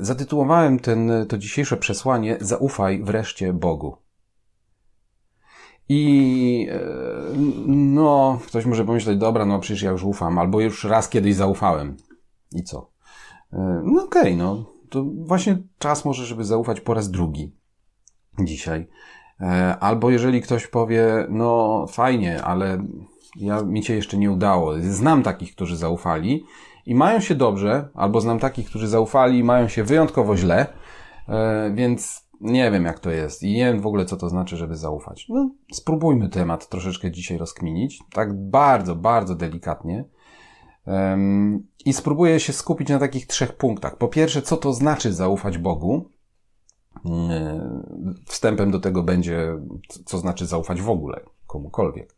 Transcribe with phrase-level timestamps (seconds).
[0.00, 3.96] zatytułowałem ten, to dzisiejsze przesłanie Zaufaj wreszcie Bogu.
[5.88, 6.80] I e,
[7.66, 11.96] no, ktoś może pomyśleć, dobra, no przecież ja już ufam, albo już raz kiedyś zaufałem.
[12.52, 12.90] I co?
[13.52, 17.52] E, no okej, okay, no to właśnie czas może, żeby zaufać po raz drugi
[18.38, 18.88] dzisiaj.
[19.40, 22.84] E, albo jeżeli ktoś powie, no fajnie, ale
[23.36, 24.74] ja, mi się jeszcze nie udało.
[24.80, 26.44] Znam takich, którzy zaufali
[26.88, 30.66] i mają się dobrze, albo znam takich, którzy zaufali i mają się wyjątkowo źle,
[31.74, 34.76] więc nie wiem, jak to jest i nie wiem w ogóle, co to znaczy, żeby
[34.76, 35.26] zaufać.
[35.28, 40.04] No, spróbujmy temat troszeczkę dzisiaj rozkminić, tak bardzo, bardzo delikatnie.
[41.84, 43.96] I spróbuję się skupić na takich trzech punktach.
[43.96, 46.10] Po pierwsze, co to znaczy zaufać Bogu?
[48.26, 49.58] Wstępem do tego będzie,
[50.04, 52.16] co znaczy zaufać w ogóle komukolwiek.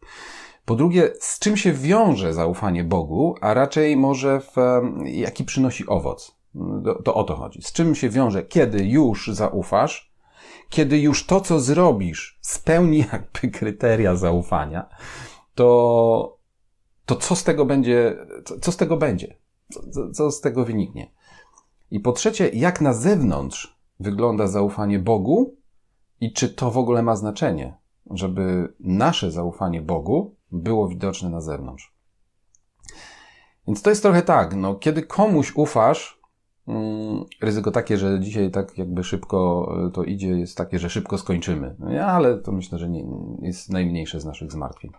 [0.71, 4.57] Po drugie, z czym się wiąże zaufanie Bogu, a raczej może w,
[5.05, 6.37] jaki przynosi owoc.
[6.85, 7.63] To, to o to chodzi.
[7.63, 10.13] Z czym się wiąże, kiedy już zaufasz,
[10.69, 14.89] kiedy już to, co zrobisz, spełni jakby kryteria zaufania,
[15.55, 16.39] to,
[17.07, 19.37] to co z tego będzie, co, co z tego będzie?
[19.93, 21.11] Co, co z tego wyniknie?
[21.91, 25.57] I po trzecie, jak na zewnątrz wygląda zaufanie Bogu
[26.21, 27.79] i czy to w ogóle ma znaczenie,
[28.11, 31.95] żeby nasze zaufanie Bogu było widoczne na zewnątrz.
[33.67, 36.21] Więc to jest trochę tak, no, kiedy komuś ufasz,
[36.71, 41.19] Mm, ryzyko takie, że dzisiaj tak jakby szybko e, to idzie, jest takie, że szybko
[41.19, 41.77] skończymy.
[41.79, 43.05] No ale to myślę, że nie,
[43.43, 44.91] jest najmniejsze z naszych zmartwień.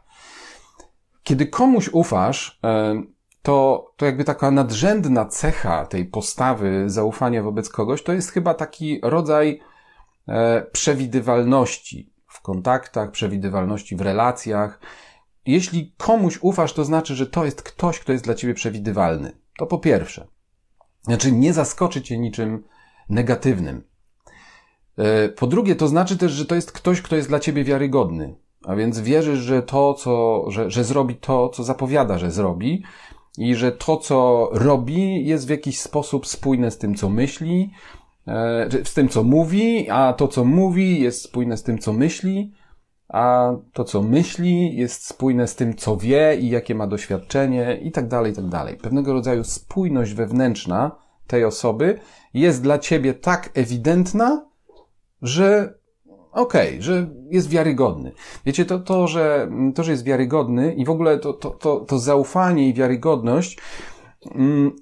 [1.23, 3.02] Kiedy komuś ufasz, e,
[3.41, 8.99] to, to jakby taka nadrzędna cecha tej postawy zaufania wobec kogoś, to jest chyba taki
[9.03, 9.59] rodzaj
[10.27, 14.79] e, przewidywalności w kontaktach, przewidywalności w relacjach.
[15.45, 19.31] Jeśli komuś ufasz, to znaczy, że to jest ktoś, kto jest dla ciebie przewidywalny.
[19.58, 20.28] To po pierwsze.
[21.02, 22.64] Znaczy, nie zaskoczy cię niczym
[23.09, 23.84] negatywnym.
[24.97, 28.36] E, po drugie, to znaczy też, że to jest ktoś, kto jest dla ciebie wiarygodny.
[28.66, 32.84] A więc wierzysz, że to, co, że, że zrobi to, co zapowiada, że zrobi,
[33.38, 37.72] i że to, co robi, jest w jakiś sposób spójne z tym, co myśli,
[38.28, 42.53] e, z tym, co mówi, a to, co mówi, jest spójne z tym, co myśli,
[43.11, 47.91] a to, co myśli, jest spójne z tym, co wie i jakie ma doświadczenie i
[47.91, 48.77] tak dalej, i tak dalej.
[48.77, 50.91] Pewnego rodzaju spójność wewnętrzna
[51.27, 52.00] tej osoby
[52.33, 54.45] jest dla ciebie tak ewidentna,
[55.21, 55.73] że
[56.31, 58.11] okej, okay, że jest wiarygodny.
[58.45, 62.00] Wiecie, to, to, że, to, że jest wiarygodny i w ogóle to, to, to, to
[62.00, 63.57] zaufanie i wiarygodność,
[64.35, 64.75] mm,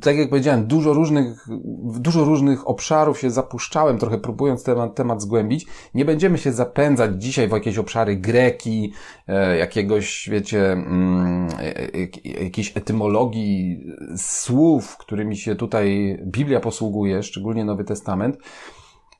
[0.00, 1.46] tak jak powiedziałem, dużo różnych,
[2.00, 5.66] dużo różnych obszarów się zapuszczałem, trochę próbując temat, temat zgłębić.
[5.94, 8.92] Nie będziemy się zapędzać dzisiaj w jakieś obszary greki,
[9.28, 13.86] e, jakiegoś, wiecie, mm, e, e, jakiejś etymologii
[14.16, 18.36] słów, którymi się tutaj Biblia posługuje, szczególnie Nowy Testament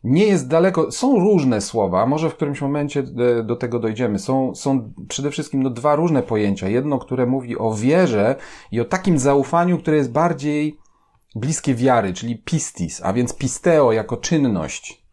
[0.05, 0.93] nie jest daleko.
[0.93, 4.19] Są różne słowa, może w którymś momencie e, do tego dojdziemy.
[4.19, 6.69] Są, są przede wszystkim no, dwa różne pojęcia.
[6.69, 8.37] Jedno, które mówi o wierze
[8.73, 10.79] i o takim zaufaniu, które jest bardziej
[11.35, 15.05] bliskie wiary, czyli pistis, a więc pisteo jako czynność.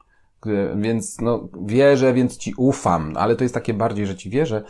[0.46, 4.64] E, więc no, wierzę, więc ci ufam, ale to jest takie bardziej, że ci wierzę.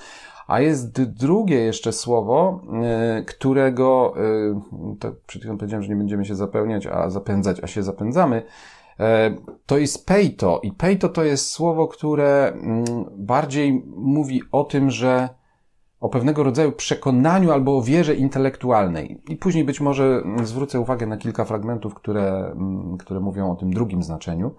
[0.47, 4.13] A jest drugie jeszcze słowo, e, którego,
[4.99, 8.43] tak przed chwilą powiedziałem, że nie będziemy się zapełniać, a zapędzać, a się zapędzamy
[9.65, 12.85] to jest peito i peito to jest słowo, które mm,
[13.17, 15.29] bardziej mówi o tym, że
[15.99, 19.21] o pewnego rodzaju przekonaniu albo o wierze intelektualnej.
[19.29, 23.73] I później być może zwrócę uwagę na kilka fragmentów, które, mm, które mówią o tym
[23.73, 24.55] drugim znaczeniu.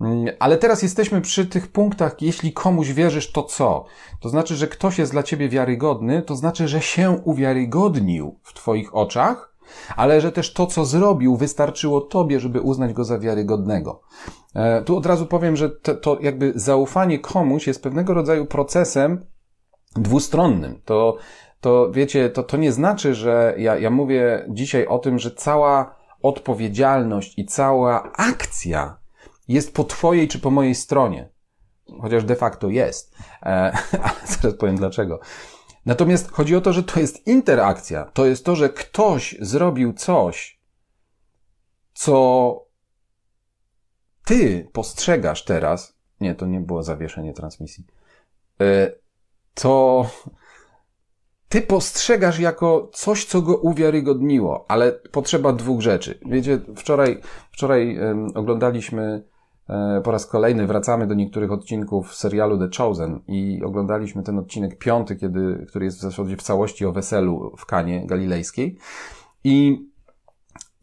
[0.00, 3.84] Mm, ale teraz jesteśmy przy tych punktach, jeśli komuś wierzysz, to co?
[4.20, 8.94] To znaczy, że ktoś jest dla ciebie wiarygodny, to znaczy, że się uwiarygodnił w twoich
[8.94, 9.47] oczach,
[9.96, 14.00] ale że też to, co zrobił, wystarczyło tobie, żeby uznać go za wiarygodnego.
[14.54, 19.26] E, tu od razu powiem, że to, to jakby zaufanie komuś jest pewnego rodzaju procesem
[19.96, 20.80] dwustronnym.
[20.84, 21.16] To,
[21.60, 25.94] to wiecie, to, to nie znaczy, że ja, ja mówię dzisiaj o tym, że cała
[26.22, 28.98] odpowiedzialność i cała akcja
[29.48, 31.28] jest po twojej czy po mojej stronie.
[32.02, 33.14] Chociaż de facto jest.
[33.42, 33.46] E,
[34.02, 35.20] ale zaraz powiem dlaczego.
[35.88, 38.04] Natomiast chodzi o to, że to jest interakcja.
[38.04, 40.60] To jest to, że ktoś zrobił coś,
[41.94, 42.66] co
[44.24, 45.98] ty postrzegasz teraz.
[46.20, 47.86] Nie, to nie było zawieszenie transmisji.
[48.60, 48.92] E,
[49.54, 50.06] to
[51.48, 56.18] ty postrzegasz jako coś, co go uwiarygodniło, ale potrzeba dwóch rzeczy.
[56.26, 57.20] Wiecie, wczoraj,
[57.52, 57.98] wczoraj
[58.34, 59.37] oglądaliśmy E,
[60.04, 65.16] po raz kolejny wracamy do niektórych odcinków serialu The Chosen i oglądaliśmy ten odcinek piąty,
[65.16, 68.78] kiedy, który jest w zasadzie w całości o weselu w Kanie Galilejskiej.
[69.44, 69.88] I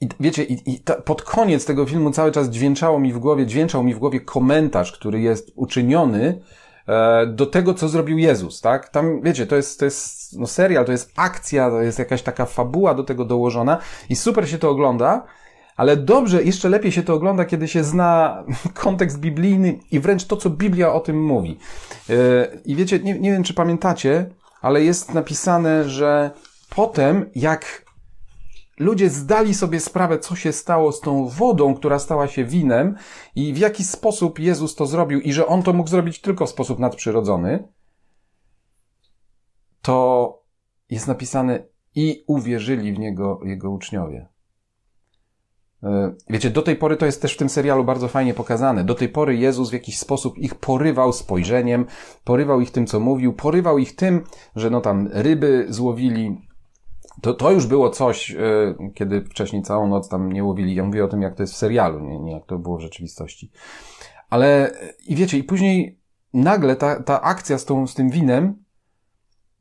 [0.01, 3.45] i wiecie, i, i ta, pod koniec tego filmu cały czas dźwięczało mi w głowie,
[3.45, 6.41] dźwięczał mi w głowie komentarz, który jest uczyniony
[6.87, 8.89] e, do tego, co zrobił Jezus, tak?
[8.89, 12.45] Tam, wiecie, to jest, to jest no serial, to jest akcja, to jest jakaś taka
[12.45, 13.77] fabuła do tego dołożona
[14.09, 15.25] i super się to ogląda,
[15.75, 18.43] ale dobrze, jeszcze lepiej się to ogląda, kiedy się zna
[18.83, 21.59] kontekst biblijny i wręcz to, co Biblia o tym mówi.
[22.09, 22.13] E,
[22.65, 24.29] I wiecie, nie, nie wiem, czy pamiętacie,
[24.61, 26.31] ale jest napisane, że
[26.75, 27.85] potem, jak
[28.79, 32.95] ludzie zdali sobie sprawę, co się stało z tą wodą, która stała się winem
[33.35, 36.49] i w jaki sposób Jezus to zrobił i że On to mógł zrobić tylko w
[36.49, 37.67] sposób nadprzyrodzony,
[39.81, 40.43] to
[40.89, 41.63] jest napisane
[41.95, 44.34] i uwierzyli w Niego Jego uczniowie.
[45.85, 48.83] E, wiecie, do tej pory to jest też w tym serialu bardzo fajnie pokazane.
[48.83, 51.85] Do tej pory Jezus w jakiś sposób ich porywał spojrzeniem,
[52.23, 54.23] porywał ich tym, co mówił, porywał ich tym,
[54.55, 56.41] że no tam ryby złowili.
[57.21, 58.37] To, to już było coś, e,
[58.93, 60.75] kiedy wcześniej całą noc tam nie łowili.
[60.75, 62.81] Ja mówię o tym, jak to jest w serialu, nie, nie jak to było w
[62.81, 63.51] rzeczywistości.
[64.29, 64.71] Ale
[65.07, 65.99] i wiecie, i później
[66.33, 68.64] nagle ta, ta akcja z, tą, z tym winem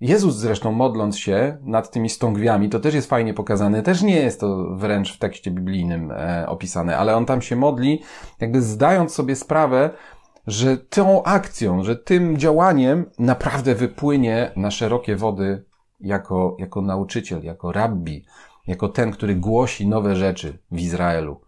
[0.05, 4.41] Jezus zresztą modląc się nad tymi stągwiami, to też jest fajnie pokazane, też nie jest
[4.41, 8.03] to wręcz w tekście biblijnym e, opisane, ale on tam się modli,
[8.41, 9.91] jakby zdając sobie sprawę,
[10.47, 15.65] że tą akcją, że tym działaniem naprawdę wypłynie na szerokie wody
[16.01, 18.25] jako, jako nauczyciel, jako rabbi,
[18.67, 21.41] jako ten, który głosi nowe rzeczy w Izraelu.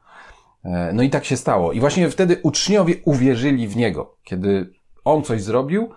[0.64, 1.73] E, no i tak się stało.
[1.73, 4.17] I właśnie wtedy uczniowie uwierzyli w niego.
[4.25, 4.73] Kiedy
[5.05, 5.91] on coś zrobił,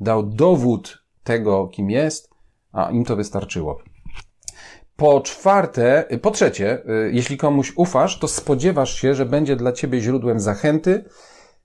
[0.00, 2.30] dał dowód tego, kim jest,
[2.72, 3.78] a im to wystarczyło.
[4.96, 10.00] Po czwarte, po trzecie, y, jeśli komuś ufasz, to spodziewasz się, że będzie dla ciebie
[10.00, 11.04] źródłem zachęty,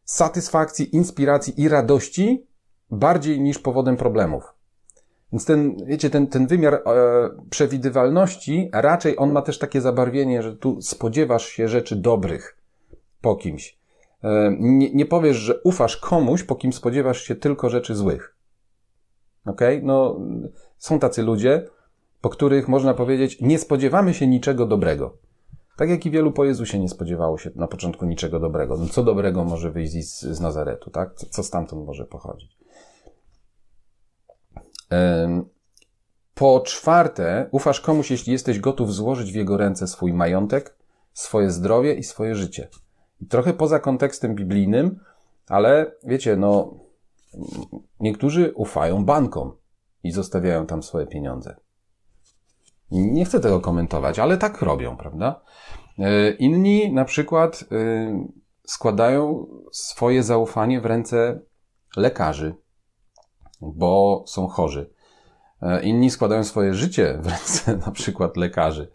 [0.05, 2.47] satysfakcji, inspiracji i radości
[2.91, 4.43] bardziej niż powodem problemów.
[5.31, 6.81] Więc ten, wiecie, ten, ten wymiar e,
[7.49, 12.57] przewidywalności, raczej on ma też takie zabarwienie, że tu spodziewasz się rzeczy dobrych
[13.21, 13.79] po kimś.
[14.23, 18.35] E, nie, nie powiesz, że ufasz komuś, po kim spodziewasz się tylko rzeczy złych.
[19.45, 19.61] Ok?
[19.81, 20.19] No,
[20.77, 21.67] są tacy ludzie,
[22.21, 25.17] po których można powiedzieć, nie spodziewamy się niczego dobrego.
[25.77, 28.77] Tak jak i wielu po Jezusie nie spodziewało się na początku niczego dobrego.
[28.77, 31.15] No, co dobrego może wyjść z, z Nazaretu, tak?
[31.15, 32.57] Co, co stamtąd może pochodzić?
[36.33, 40.75] Po czwarte, ufasz komuś, jeśli jesteś gotów złożyć w jego ręce swój majątek,
[41.13, 42.67] swoje zdrowie i swoje życie.
[43.29, 44.99] trochę poza kontekstem biblijnym,
[45.47, 46.73] ale wiecie, no,
[47.99, 49.57] Niektórzy ufają bankom
[50.03, 51.55] i zostawiają tam swoje pieniądze.
[52.91, 55.41] Nie chcę tego komentować, ale tak robią, prawda?
[55.99, 58.27] E, inni na przykład e,
[58.63, 61.41] składają swoje zaufanie w ręce
[61.97, 62.55] lekarzy,
[63.61, 64.93] bo są chorzy.
[65.61, 68.91] E, inni składają swoje życie w ręce na przykład lekarzy,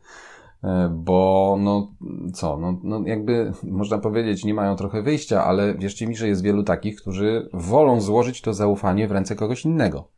[0.91, 1.93] bo no
[2.35, 6.43] co, no, no jakby można powiedzieć, nie mają trochę wyjścia, ale wierzcie mi, że jest
[6.43, 10.09] wielu takich, którzy wolą złożyć to zaufanie w ręce kogoś innego.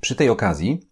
[0.00, 0.88] Przy tej okazji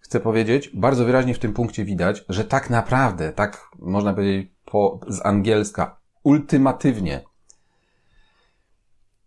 [0.00, 5.00] chcę powiedzieć, bardzo wyraźnie w tym punkcie widać, że tak naprawdę, tak można powiedzieć po,
[5.08, 7.24] z angielska, ultimatywnie,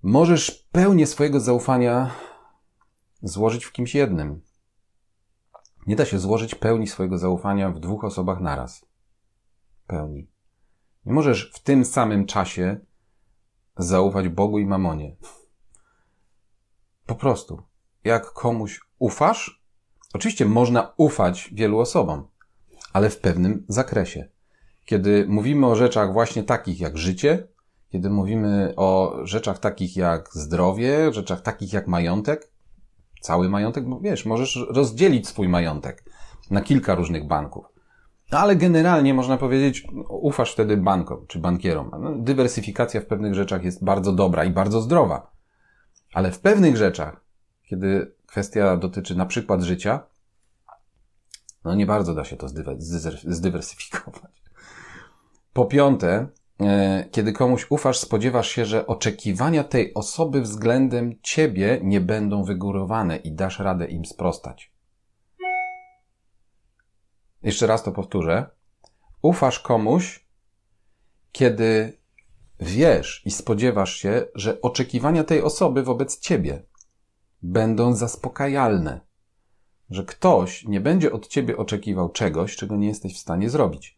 [0.04, 2.12] możesz pełnię swojego zaufania
[3.24, 4.42] złożyć w kimś jednym.
[5.92, 8.86] Nie da się złożyć pełni swojego zaufania w dwóch osobach naraz.
[9.88, 10.28] Pełni.
[11.06, 12.80] Nie możesz w tym samym czasie
[13.78, 15.16] zaufać Bogu i mamonie.
[17.06, 17.62] Po prostu.
[18.04, 19.64] Jak komuś ufasz,
[20.14, 22.28] oczywiście można ufać wielu osobom,
[22.94, 24.30] ale w pewnym zakresie.
[24.86, 27.48] Kiedy mówimy o rzeczach właśnie takich jak życie,
[27.90, 32.51] kiedy mówimy o rzeczach takich jak zdrowie, rzeczach takich jak majątek,
[33.22, 36.04] cały majątek, bo wiesz, możesz rozdzielić swój majątek
[36.52, 37.66] na kilka różnych banków.
[38.32, 41.92] No ale generalnie można powiedzieć, ufasz wtedy bankom czy bankierom.
[42.00, 45.32] No, dywersyfikacja w pewnych rzeczach jest bardzo dobra i bardzo zdrowa.
[46.14, 47.22] Ale w pewnych rzeczach,
[47.64, 50.04] kiedy kwestia dotyczy na przykład życia,
[51.66, 52.48] no nie bardzo da się to
[53.26, 54.44] zdywersyfikować.
[55.54, 56.28] Po piąte,
[57.12, 63.32] kiedy komuś ufasz, spodziewasz się, że oczekiwania tej osoby względem ciebie nie będą wygórowane i
[63.32, 64.72] dasz radę im sprostać.
[67.44, 68.50] Jeszcze raz to powtórzę.
[69.22, 70.26] Ufasz komuś,
[71.32, 71.98] kiedy
[72.60, 76.64] wiesz i spodziewasz się, że oczekiwania tej osoby wobec ciebie
[77.42, 79.02] będą zaspokajalne.
[79.90, 83.98] Że ktoś nie będzie od ciebie oczekiwał czegoś, czego nie jesteś w stanie zrobić.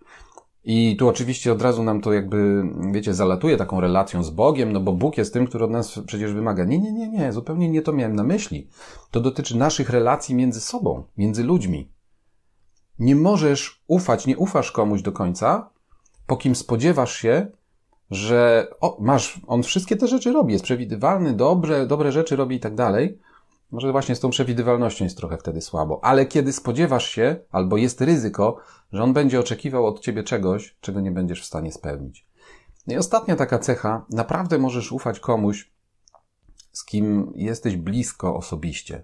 [0.65, 4.79] I tu oczywiście od razu nam to jakby, wiecie, zalatuje taką relacją z Bogiem, no
[4.79, 6.63] bo Bóg jest tym, który od nas przecież wymaga.
[6.63, 8.67] Nie, nie, nie, nie, zupełnie nie to miałem na myśli.
[9.12, 11.91] To dotyczy naszych relacji między sobą, między ludźmi.
[13.00, 15.70] nie możesz ufać, nie ufasz komuś do końca,
[16.27, 17.48] po kim spodziewasz się,
[18.12, 22.60] że o, masz, on wszystkie te rzeczy robi, jest przewidywalny, dobre, dobre rzeczy robi i
[22.60, 23.20] tak dalej.
[23.74, 28.01] Może właśnie z tą przewidywalnością jest trochę wtedy słabo, ale kiedy spodziewasz się, albo jest
[28.01, 28.58] ryzyko,
[28.92, 32.27] że on będzie oczekiwał od ciebie czegoś, czego nie będziesz w stanie spełnić.
[32.88, 35.72] I ostatnia taka cecha, naprawdę możesz ufać komuś,
[36.72, 39.03] z kim jesteś blisko osobiście.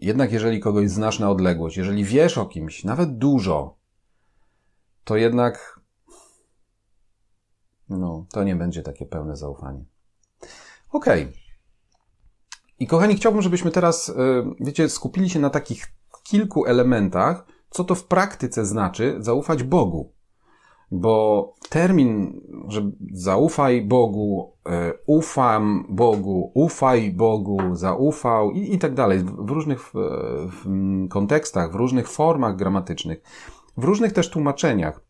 [0.00, 3.76] Jednak jeżeli kogoś znasz na odległość, jeżeli wiesz o kimś, nawet dużo,
[5.04, 5.80] to jednak
[7.88, 9.84] no, to nie będzie takie pełne zaufanie.
[10.92, 11.22] Okej.
[11.22, 11.43] Okay.
[12.84, 14.14] I kochani, chciałbym, żebyśmy teraz, e,
[14.60, 15.86] wiecie, skupili się na takich
[16.22, 20.12] kilku elementach, co to w praktyce znaczy zaufać Bogu.
[20.90, 29.18] Bo termin, że zaufaj Bogu, e, ufam Bogu, ufaj Bogu, zaufał i, i tak dalej,
[29.18, 29.92] w różnych w,
[30.50, 30.68] w
[31.08, 33.22] kontekstach, w różnych formach gramatycznych,
[33.76, 35.00] w różnych też tłumaczeniach.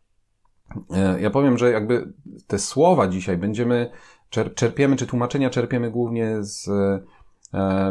[0.90, 2.12] E, ja powiem, że jakby
[2.47, 3.90] te słowa dzisiaj będziemy,
[4.54, 6.71] czerpiemy, czy tłumaczenia czerpiemy głównie z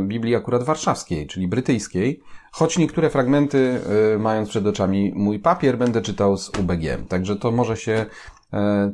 [0.02, 2.20] Biblii akurat warszawskiej, czyli brytyjskiej,
[2.52, 3.80] choć niektóre fragmenty,
[4.16, 7.08] e, mając przed oczami mój papier, będę czytał z UBG.
[7.10, 8.06] Także to może się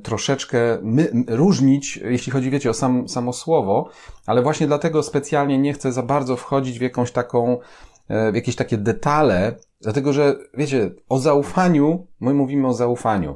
[0.04, 3.90] troszeczkę my, różnić, jeśli chodzi, wiecie, o sam, samo słowo,
[4.26, 7.58] ale właśnie dlatego specjalnie nie chcę za bardzo wchodzić w jakąś taką,
[8.10, 13.36] w jakieś takie detale, dlatego że, wiecie, o zaufaniu, my mówimy o zaufaniu.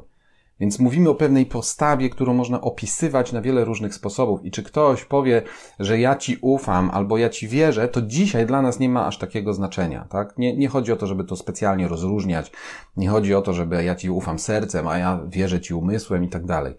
[0.60, 4.44] Więc mówimy o pewnej postawie, którą można opisywać na wiele różnych sposobów.
[4.44, 5.42] I czy ktoś powie,
[5.78, 9.18] że ja ci ufam albo ja ci wierzę, to dzisiaj dla nas nie ma aż
[9.18, 10.38] takiego znaczenia, tak?
[10.38, 12.52] Nie, nie chodzi o to, żeby to specjalnie rozróżniać.
[12.96, 16.28] Nie chodzi o to, żeby ja ci ufam sercem, a ja wierzę ci umysłem i
[16.28, 16.74] tak dalej.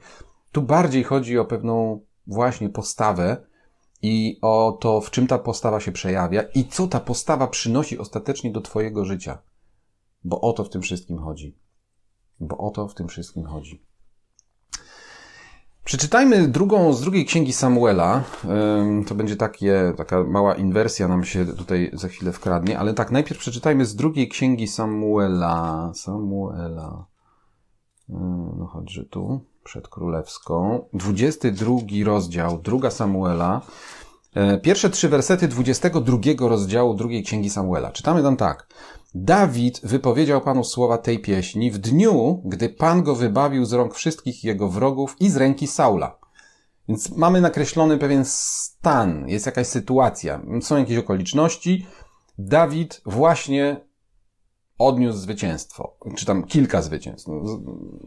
[0.52, 3.38] Tu bardziej chodzi o pewną właśnie postawę
[4.02, 8.52] i o to, w czym ta postawa się przejawia i co ta postawa przynosi ostatecznie
[8.52, 9.38] do twojego życia.
[10.24, 11.65] Bo o to w tym wszystkim chodzi
[12.40, 13.86] bo o to w tym wszystkim chodzi.
[15.86, 18.24] Przeczytajmy drugą z drugiej księgi Samuela.
[19.08, 23.40] To będzie takie, taka mała inwersja nam się tutaj za chwilę wkradnie, ale tak, najpierw
[23.40, 25.92] przeczytajmy z drugiej księgi Samuela.
[25.96, 27.06] Samuela.
[28.58, 30.86] No chodźże tu, przed królewską.
[30.94, 31.76] 22
[32.06, 33.62] rozdział, druga Samuela.
[34.36, 37.92] E, pierwsze trzy wersety 22 rozdziału drugiej księgi Samuela.
[37.92, 38.68] Czytamy tam tak.
[39.18, 44.44] Dawid wypowiedział Panu słowa tej pieśni w dniu, gdy Pan go wybawił z rąk wszystkich
[44.44, 46.20] jego wrogów i z ręki Saula.
[46.90, 51.86] Więc mamy nakreślony pewien stan, jest jakaś sytuacja, są jakieś okoliczności.
[52.38, 53.82] Dawid właśnie
[54.78, 57.28] odniósł zwycięstwo, czy tam kilka zwycięstw.
[57.28, 57.62] No,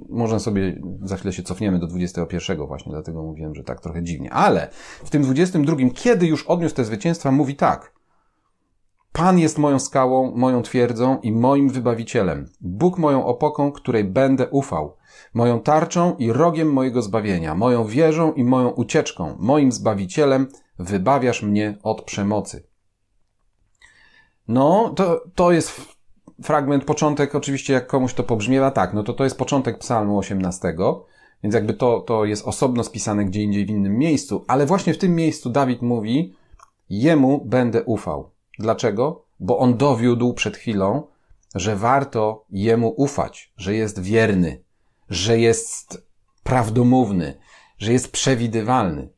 [0.08, 4.32] można sobie, za chwilę się cofniemy do 21 właśnie, dlatego mówiłem, że tak trochę dziwnie.
[4.32, 4.68] Ale
[5.04, 7.97] w tym 22, kiedy już odniósł te zwycięstwa, mówi tak.
[9.18, 12.48] Pan jest moją skałą, moją twierdzą i moim wybawicielem.
[12.60, 14.96] Bóg moją opoką, której będę ufał.
[15.34, 17.54] Moją tarczą i rogiem mojego zbawienia.
[17.54, 19.36] Moją wieżą i moją ucieczką.
[19.38, 20.48] Moim zbawicielem
[20.78, 22.66] wybawiasz mnie od przemocy.
[24.48, 25.96] No, to, to jest
[26.42, 30.76] fragment, początek, oczywiście jak komuś to pobrzmiewa, tak, no to to jest początek psalmu 18,
[31.42, 34.98] więc jakby to, to jest osobno spisane gdzie indziej w innym miejscu, ale właśnie w
[34.98, 36.34] tym miejscu Dawid mówi,
[36.90, 38.37] jemu będę ufał.
[38.58, 39.24] Dlaczego?
[39.40, 41.06] Bo on dowiódł przed chwilą,
[41.54, 44.62] że warto jemu ufać, że jest wierny,
[45.10, 46.08] że jest
[46.42, 47.38] prawdomówny,
[47.78, 49.08] że jest przewidywalny.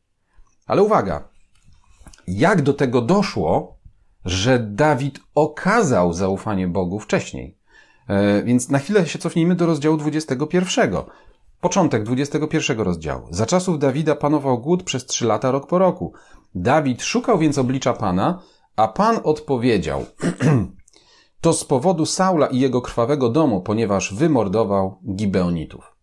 [0.67, 1.29] Ale uwaga,
[2.27, 3.77] jak do tego doszło,
[4.25, 7.57] że Dawid okazał zaufanie Bogu wcześniej?
[8.07, 10.93] E, więc na chwilę się cofnijmy do rozdziału 21.
[11.61, 13.27] Początek 21 rozdziału.
[13.29, 16.13] Za czasów Dawida panował głód przez trzy lata rok po roku.
[16.55, 18.41] Dawid szukał więc oblicza Pana,
[18.75, 20.05] a Pan odpowiedział,
[21.41, 25.95] to z powodu Saula i jego krwawego domu, ponieważ wymordował Gibeonitów.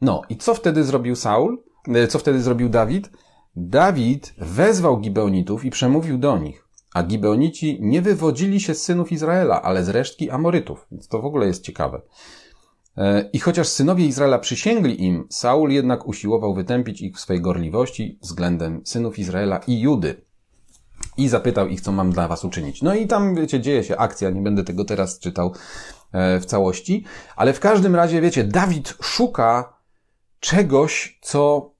[0.00, 1.62] No i co wtedy zrobił Saul?
[1.88, 3.10] E, co wtedy zrobił Dawid?
[3.56, 6.68] Dawid wezwał Gibeonitów i przemówił do nich.
[6.94, 10.86] A Gibeonici nie wywodzili się z synów Izraela, ale z resztki Amorytów.
[10.90, 12.02] Więc to w ogóle jest ciekawe.
[12.96, 18.18] E, I chociaż synowie Izraela przysięgli im, Saul jednak usiłował wytępić ich w swej gorliwości
[18.22, 20.29] względem synów Izraela i Judy
[21.20, 22.82] i zapytał ich, co mam dla was uczynić.
[22.82, 25.54] No i tam, wiecie, dzieje się akcja, nie będę tego teraz czytał
[26.12, 27.04] e, w całości,
[27.36, 29.76] ale w każdym razie, wiecie, Dawid szuka
[30.40, 31.72] czegoś, co,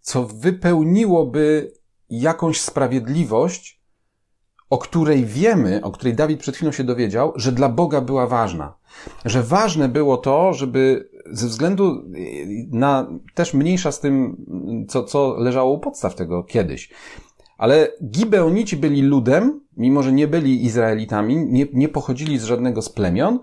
[0.00, 1.72] co wypełniłoby
[2.10, 3.80] jakąś sprawiedliwość,
[4.70, 8.74] o której wiemy, o której Dawid przed chwilą się dowiedział, że dla Boga była ważna.
[9.24, 12.04] Że ważne było to, żeby ze względu
[12.70, 14.36] na też mniejsza z tym,
[14.88, 16.90] co, co leżało u podstaw tego kiedyś,
[17.58, 22.88] ale Gibeonici byli ludem, mimo że nie byli Izraelitami, nie, nie pochodzili z żadnego z
[22.88, 23.40] plemion,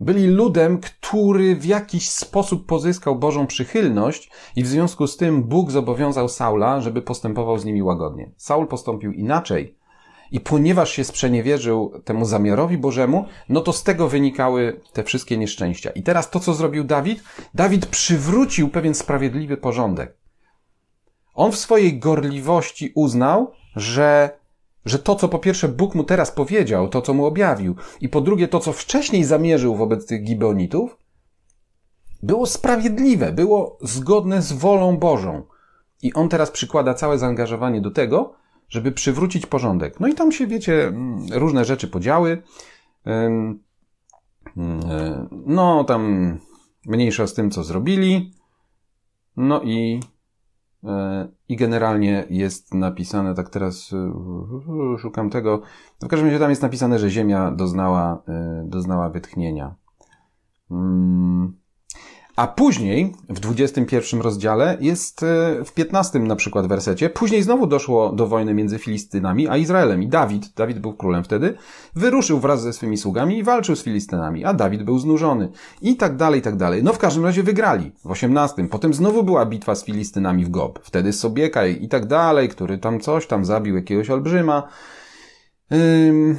[0.00, 5.70] byli ludem, który w jakiś sposób pozyskał Bożą przychylność i w związku z tym Bóg
[5.70, 8.30] zobowiązał Saula, żeby postępował z nimi łagodnie.
[8.36, 9.76] Saul postąpił inaczej.
[10.32, 15.90] I ponieważ się sprzeniewierzył temu zamiarowi Bożemu, no to z tego wynikały te wszystkie nieszczęścia.
[15.90, 17.22] I teraz to, co zrobił Dawid,
[17.54, 20.16] Dawid przywrócił pewien sprawiedliwy porządek.
[21.36, 24.38] On w swojej gorliwości uznał, że
[24.84, 28.20] że to, co po pierwsze Bóg mu teraz powiedział, to, co mu objawił, i po
[28.20, 30.98] drugie to, co wcześniej zamierzył wobec tych Gibeonitów,
[32.22, 35.42] było sprawiedliwe, było zgodne z wolą Bożą.
[36.02, 38.34] I on teraz przykłada całe zaangażowanie do tego,
[38.68, 40.00] żeby przywrócić porządek.
[40.00, 42.42] No i tam się, wiecie, mm, różne rzeczy podziały.
[43.06, 43.56] E,
[45.46, 46.32] no, tam
[46.86, 48.32] mniejsza z tym, co zrobili.
[49.36, 50.00] No i
[51.48, 55.62] I generalnie jest napisane, tak teraz e, szukam tego,
[56.02, 59.74] w każdym razie tam jest napisane, że Ziemia doznała, e, doznała wytchnienia.
[60.70, 61.65] Mm.
[62.36, 68.12] A później, w 21 rozdziale, jest e, w 15 na przykład wersecie, później znowu doszło
[68.12, 70.02] do wojny między Filistynami a Izraelem.
[70.02, 71.54] I Dawid, Dawid był królem wtedy,
[71.94, 75.48] wyruszył wraz ze swymi sługami i walczył z Filistynami, a Dawid był znużony.
[75.82, 76.82] I tak dalej, i tak dalej.
[76.82, 78.68] No w każdym razie wygrali w 18.
[78.68, 80.80] Potem znowu była bitwa z Filistynami w Gob.
[80.82, 84.68] Wtedy Sobiekaj i tak dalej, który tam coś tam zabił jakiegoś olbrzyma.
[85.72, 86.36] Ym...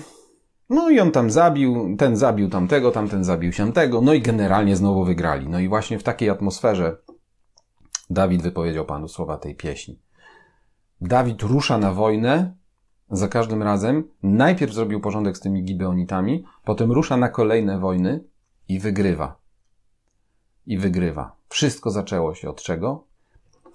[0.69, 5.05] No i on tam zabił, ten zabił tamtego, tamten zabił siamtego, no i generalnie znowu
[5.05, 5.49] wygrali.
[5.49, 6.97] No i właśnie w takiej atmosferze
[8.09, 9.99] Dawid wypowiedział Panu słowa tej pieśni.
[11.01, 12.55] Dawid rusza na wojnę,
[13.09, 18.23] za każdym razem najpierw zrobił porządek z tymi Gibeonitami, potem rusza na kolejne wojny
[18.67, 19.39] i wygrywa.
[20.65, 21.35] I wygrywa.
[21.49, 23.03] Wszystko zaczęło się od czego?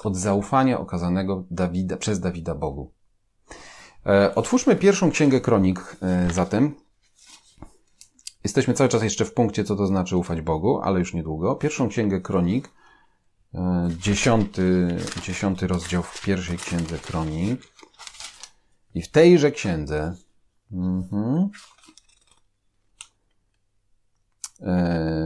[0.05, 2.91] Od zaufania okazanego Dawida, przez Dawida Bogu.
[4.07, 6.75] E, otwórzmy pierwszą księgę kronik e, zatem.
[8.45, 11.57] Jesteśmy cały czas jeszcze w punkcie, co to znaczy ufać Bogu, ale już niedługo.
[11.57, 12.71] Pierwszą księgę kronik,
[13.55, 17.61] e, dziesiąty, dziesiąty rozdział w pierwszej księdze kronik.
[18.95, 20.15] I w tejże księdze,
[20.73, 21.51] mhm,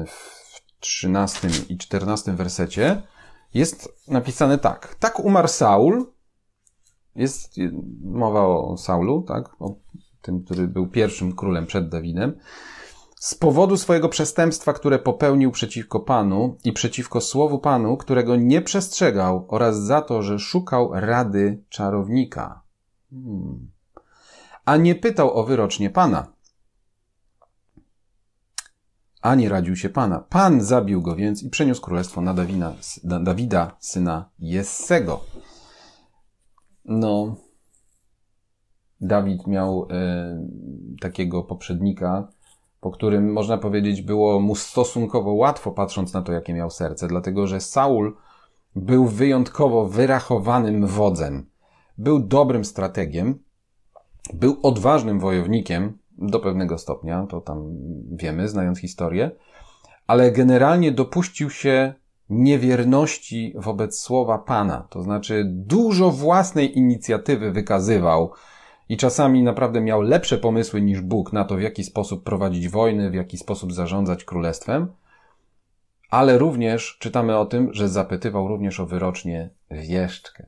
[0.06, 0.46] w
[0.80, 3.02] trzynastym i czternastym wersecie
[3.54, 4.94] jest napisane tak.
[4.94, 6.06] Tak umarł Saul,
[7.16, 7.54] jest
[8.04, 9.56] mowa o Saulu, tak?
[9.60, 9.74] O
[10.22, 12.38] tym, który był pierwszym królem przed Dawidem.
[13.16, 19.46] Z powodu swojego przestępstwa, które popełnił przeciwko Panu i przeciwko słowu Panu, którego nie przestrzegał,
[19.48, 22.62] oraz za to, że szukał rady czarownika.
[23.10, 23.70] Hmm.
[24.64, 26.26] A nie pytał o wyrocznie Pana.
[29.22, 30.18] A nie radził się Pana.
[30.18, 32.74] Pan zabił go więc i przeniósł królestwo na Dawida,
[33.04, 35.20] Dawida syna Jessego.
[36.88, 37.36] No,
[39.00, 40.46] Dawid miał e,
[41.00, 42.28] takiego poprzednika,
[42.80, 47.46] po którym można powiedzieć było mu stosunkowo łatwo, patrząc na to, jakie miał serce, dlatego
[47.46, 48.16] że Saul
[48.76, 51.46] był wyjątkowo wyrachowanym wodzem.
[51.98, 53.38] Był dobrym strategiem,
[54.34, 57.76] był odważnym wojownikiem do pewnego stopnia, to tam
[58.12, 59.30] wiemy, znając historię,
[60.06, 61.94] ale generalnie dopuścił się
[62.30, 64.86] niewierności wobec słowa Pana.
[64.90, 68.32] To znaczy dużo własnej inicjatywy wykazywał
[68.88, 73.10] i czasami naprawdę miał lepsze pomysły niż Bóg na to, w jaki sposób prowadzić wojny,
[73.10, 74.92] w jaki sposób zarządzać królestwem.
[76.10, 80.46] Ale również czytamy o tym, że zapytywał również o wyrocznie wieszczkę.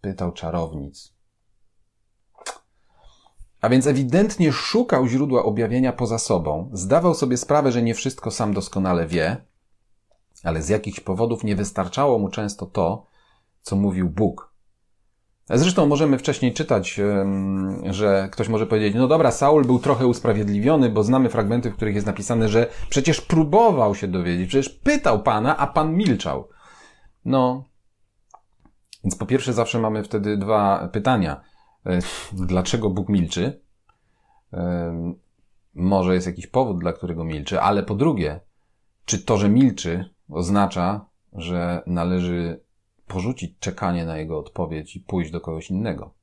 [0.00, 1.14] Pytał czarownic.
[3.60, 8.54] A więc ewidentnie szukał źródła objawienia poza sobą, zdawał sobie sprawę, że nie wszystko sam
[8.54, 9.36] doskonale wie,
[10.42, 13.06] ale z jakichś powodów nie wystarczało mu często to,
[13.60, 14.52] co mówił Bóg.
[15.48, 17.00] Zresztą możemy wcześniej czytać,
[17.90, 21.94] że ktoś może powiedzieć, no dobra, Saul był trochę usprawiedliwiony, bo znamy fragmenty, w których
[21.94, 26.48] jest napisane, że przecież próbował się dowiedzieć, przecież pytał Pana, a Pan milczał.
[27.24, 27.64] No,
[29.04, 31.40] więc po pierwsze zawsze mamy wtedy dwa pytania.
[31.86, 31.98] E,
[32.32, 33.62] dlaczego Bóg milczy?
[35.74, 38.40] Może jest jakiś powód, dla którego milczy, ale po drugie,
[39.04, 42.60] czy to, że milczy, oznacza, że należy
[43.06, 46.14] porzucić czekanie na jego odpowiedź i pójść do kogoś innego.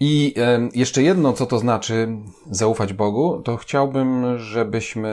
[0.00, 0.34] I
[0.74, 2.08] jeszcze jedno, co to znaczy
[2.50, 5.10] zaufać Bogu, to chciałbym, żebyśmy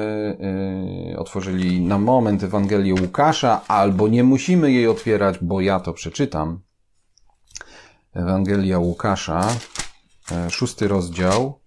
[1.14, 6.60] y, otworzyli na moment Ewangelię Łukasza, albo nie musimy jej otwierać, bo ja to przeczytam.
[8.14, 9.48] Ewangelia Łukasza,
[10.32, 11.60] e, szósty rozdział.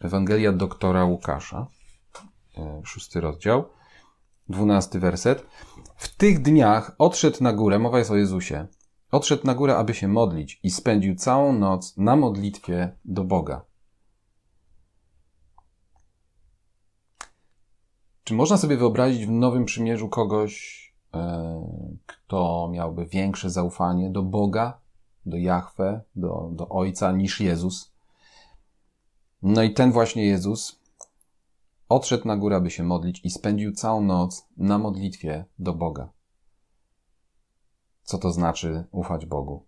[0.00, 1.66] Ewangelia doktora Łukasza.
[2.58, 3.64] E, szósty rozdział,
[4.48, 5.46] dwunasty werset.
[5.96, 8.66] W tych dniach odszedł na górę, mowa jest o Jezusie,
[9.10, 13.64] odszedł na górę, aby się modlić i spędził całą noc na modlitwie do Boga.
[18.24, 20.82] Czy można sobie wyobrazić w Nowym Przymierzu kogoś,
[21.14, 24.78] e, kto miałby większe zaufanie do Boga,
[25.26, 27.92] do Jahwe, do, do Ojca niż Jezus?
[29.42, 30.81] No i ten właśnie Jezus
[31.92, 36.12] odszedł na górę, aby się modlić i spędził całą noc na modlitwie do Boga.
[38.02, 39.66] Co to znaczy ufać Bogu?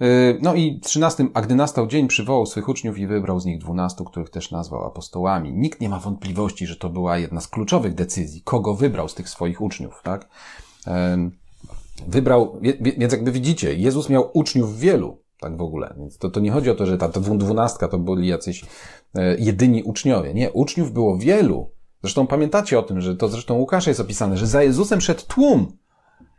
[0.00, 3.58] Yy, no i trzynastym, a gdy nastał dzień, przywołał swych uczniów i wybrał z nich
[3.58, 5.52] dwunastu, których też nazwał apostołami.
[5.52, 9.28] Nikt nie ma wątpliwości, że to była jedna z kluczowych decyzji, kogo wybrał z tych
[9.28, 10.28] swoich uczniów, tak?
[12.06, 15.94] Wybrał, więc jakby widzicie, Jezus miał uczniów wielu, tak w ogóle.
[15.98, 18.64] Więc to, to nie chodzi o to, że ta, dwunastka to byli jacyś
[19.14, 20.34] e, jedyni uczniowie.
[20.34, 21.70] Nie, uczniów było wielu.
[22.02, 25.72] Zresztą pamiętacie o tym, że to zresztą Łukasza jest opisane, że za Jezusem szedł tłum.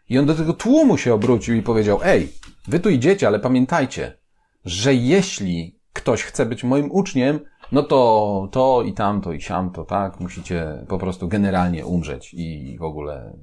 [0.09, 2.33] I on do tego tłumu się obrócił i powiedział, ej,
[2.67, 4.17] wy tu idziecie, ale pamiętajcie,
[4.65, 7.39] że jeśli ktoś chce być moim uczniem,
[7.71, 10.19] no to to i tamto i siamto, tak?
[10.19, 13.37] Musicie po prostu generalnie umrzeć i w ogóle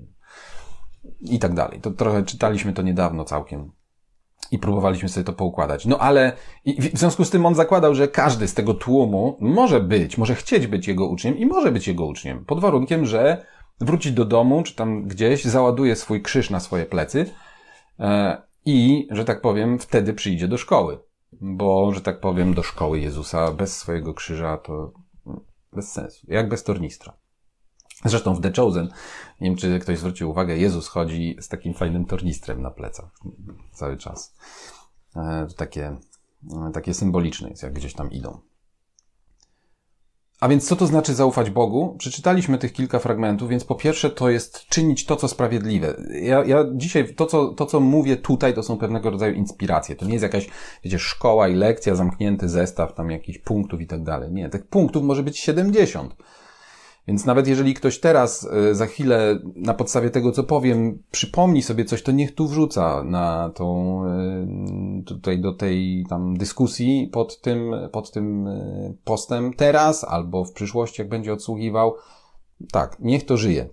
[1.20, 1.80] i tak dalej.
[1.80, 3.72] To trochę czytaliśmy to niedawno całkiem
[4.50, 5.86] i próbowaliśmy sobie to poukładać.
[5.86, 6.32] No ale
[6.78, 10.66] w związku z tym on zakładał, że każdy z tego tłumu może być, może chcieć
[10.66, 13.46] być jego uczniem i może być jego uczniem, pod warunkiem, że
[13.80, 17.30] wróci do domu, czy tam gdzieś, załaduje swój krzyż na swoje plecy
[18.00, 20.98] e, i, że tak powiem, wtedy przyjdzie do szkoły.
[21.32, 24.92] Bo, że tak powiem, do szkoły Jezusa bez swojego krzyża to
[25.72, 26.26] bez sensu.
[26.28, 27.16] Jak bez tornistra.
[28.04, 28.88] Zresztą w The Chosen,
[29.40, 33.10] nie wiem czy ktoś zwrócił uwagę, Jezus chodzi z takim fajnym tornistrem na plecach
[33.72, 34.34] cały czas.
[35.16, 35.96] E, to takie,
[36.68, 38.40] e, takie symboliczne jest, jak gdzieś tam idą.
[40.40, 41.96] A więc co to znaczy zaufać Bogu?
[41.98, 45.96] Przeczytaliśmy tych kilka fragmentów, więc po pierwsze to jest czynić to, co sprawiedliwe.
[46.22, 49.96] Ja, ja dzisiaj to co, to, co mówię tutaj, to są pewnego rodzaju inspiracje.
[49.96, 50.48] To nie jest jakaś,
[50.84, 54.32] wiecie, szkoła i lekcja, zamknięty zestaw tam jakichś punktów i tak dalej.
[54.32, 56.16] Nie, tych punktów może być 70.
[57.08, 61.84] Więc nawet jeżeli ktoś teraz e, za chwilę na podstawie tego, co powiem, przypomni sobie
[61.84, 67.74] coś, to niech tu wrzuca na tą, e, tutaj do tej tam dyskusji pod tym,
[67.92, 71.94] pod tym e, postem teraz albo w przyszłości, jak będzie odsłuchiwał.
[72.72, 73.68] Tak, niech to żyje.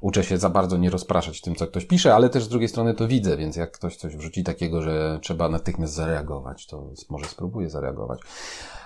[0.00, 2.94] Uczę się za bardzo nie rozpraszać tym, co ktoś pisze, ale też z drugiej strony
[2.94, 7.70] to widzę, więc jak ktoś coś wrzuci takiego, że trzeba natychmiast zareagować, to może spróbuję
[7.70, 8.20] zareagować.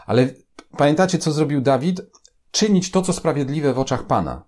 [0.06, 0.28] Ale
[0.76, 2.00] pamiętacie, co zrobił Dawid?
[2.50, 4.44] Czynić to, co sprawiedliwe w oczach Pana.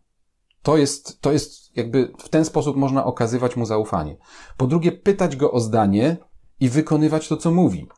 [0.62, 4.16] To jest, to jest jakby w ten sposób można okazywać mu zaufanie.
[4.56, 6.16] Po drugie, pytać go o zdanie
[6.60, 7.88] i wykonywać to, co mówi.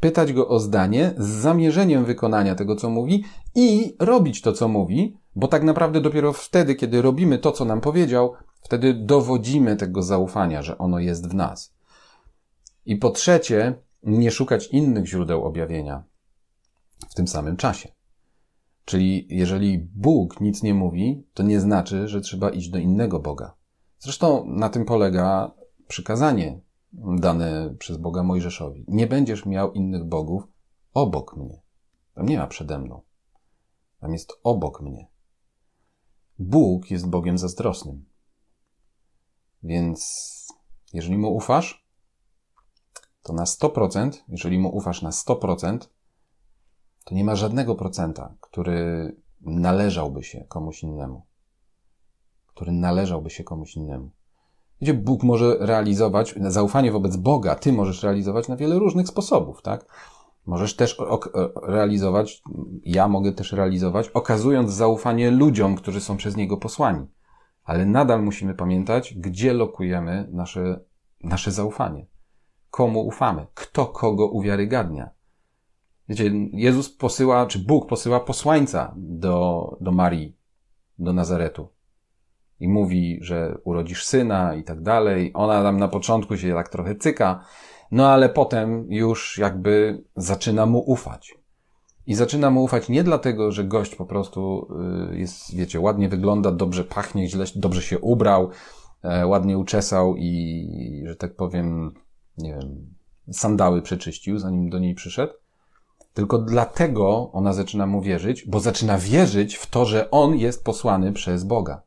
[0.00, 3.24] Pytać go o zdanie z zamierzeniem wykonania tego, co mówi
[3.54, 7.80] i robić to, co mówi, bo tak naprawdę dopiero wtedy, kiedy robimy to, co nam
[7.80, 11.74] powiedział, wtedy dowodzimy tego zaufania, że ono jest w nas.
[12.86, 16.04] I po trzecie, nie szukać innych źródeł objawienia
[17.10, 17.99] w tym samym czasie.
[18.90, 23.54] Czyli jeżeli Bóg nic nie mówi, to nie znaczy, że trzeba iść do innego Boga.
[23.98, 25.54] Zresztą na tym polega
[25.88, 26.60] przykazanie
[26.92, 28.84] dane przez Boga Mojżeszowi.
[28.88, 30.42] Nie będziesz miał innych bogów
[30.94, 31.62] obok mnie.
[32.14, 33.02] Tam nie ma przede mną.
[34.00, 35.08] Tam jest obok mnie.
[36.38, 38.04] Bóg jest Bogiem zazdrosnym.
[39.62, 40.48] Więc
[40.92, 41.86] jeżeli mu ufasz,
[43.22, 45.78] to na 100%, jeżeli mu ufasz na 100%,
[47.10, 51.26] to nie ma żadnego procenta, który należałby się komuś innemu.
[52.46, 54.10] Który należałby się komuś innemu.
[54.80, 59.86] Wiecie, Bóg może realizować, zaufanie wobec Boga, ty możesz realizować na wiele różnych sposobów, tak?
[60.46, 60.98] Możesz też
[61.62, 62.42] realizować,
[62.84, 67.06] ja mogę też realizować, okazując zaufanie ludziom, którzy są przez Niego posłani.
[67.64, 70.80] Ale nadal musimy pamiętać, gdzie lokujemy nasze,
[71.24, 72.06] nasze zaufanie.
[72.70, 73.46] Komu ufamy?
[73.54, 75.19] Kto kogo uwiarygadnia?
[76.10, 80.36] Wiecie, Jezus posyła, czy Bóg posyła posłańca do, do Marii,
[80.98, 81.68] do Nazaretu.
[82.60, 85.30] I mówi, że urodzisz syna i tak dalej.
[85.34, 87.44] Ona tam na początku się tak trochę cyka,
[87.90, 91.34] no ale potem już jakby zaczyna mu ufać.
[92.06, 94.68] I zaczyna mu ufać nie dlatego, że gość po prostu
[95.12, 98.50] y, jest, wiecie, ładnie wygląda, dobrze pachnie, źle, dobrze się ubrał,
[99.02, 101.94] e, ładnie uczesał i, że tak powiem,
[102.38, 102.94] nie wiem,
[103.32, 105.32] sandały przeczyścił, zanim do niej przyszedł
[106.20, 111.12] tylko dlatego ona zaczyna mu wierzyć, bo zaczyna wierzyć w to, że on jest posłany
[111.12, 111.82] przez Boga.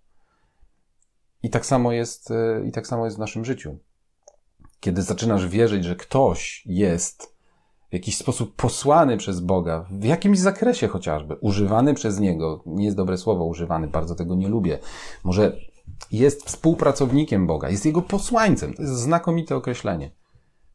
[1.44, 3.78] I tak samo jest, e, i tak samo jest w naszym życiu.
[4.80, 7.36] Kiedy zaczynasz wierzyć, że ktoś jest
[7.90, 12.98] w jakiś sposób posłany przez Boga, w jakimś zakresie chociażby, używany przez Niego, nie jest
[12.98, 14.80] dobre słowo używany, bardzo tego nie lubię.
[15.24, 15.58] Może
[16.12, 18.74] jest współpracownikiem Boga, jest jego posłańcem.
[18.74, 20.12] To jest znakomite określenie.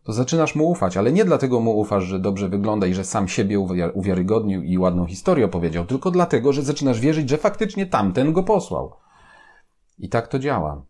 [0.05, 3.29] To zaczynasz mu ufać, ale nie dlatego mu ufasz, że dobrze wygląda i że sam
[3.29, 3.61] siebie
[3.95, 8.93] uwiarygodnił i ładną historię opowiedział, tylko dlatego, że zaczynasz wierzyć, że faktycznie tamten go posłał.
[9.99, 10.83] I tak to działa.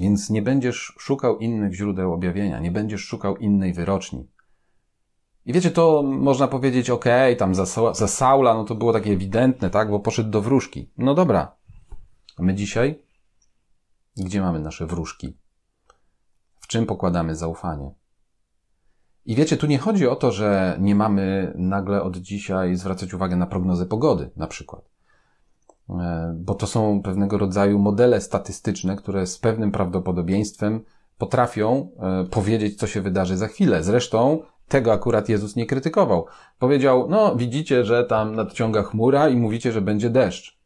[0.00, 4.28] Więc nie będziesz szukał innych źródeł objawienia, nie będziesz szukał innej wyroczni.
[5.46, 7.04] I wiecie, to można powiedzieć, ok,
[7.38, 10.90] tam za, za Saula, no to było takie ewidentne, tak, bo poszedł do wróżki.
[10.98, 11.56] No dobra.
[12.36, 13.02] A my dzisiaj?
[14.16, 15.36] Gdzie mamy nasze wróżki?
[16.60, 17.94] W czym pokładamy zaufanie?
[19.30, 23.36] I wiecie, tu nie chodzi o to, że nie mamy nagle od dzisiaj zwracać uwagi
[23.36, 24.90] na prognozę pogody, na przykład.
[25.90, 30.84] E, bo to są pewnego rodzaju modele statystyczne, które z pewnym prawdopodobieństwem
[31.18, 33.82] potrafią e, powiedzieć, co się wydarzy za chwilę.
[33.82, 36.26] Zresztą tego akurat Jezus nie krytykował.
[36.58, 40.58] Powiedział, no widzicie, że tam nadciąga chmura i mówicie, że będzie deszcz.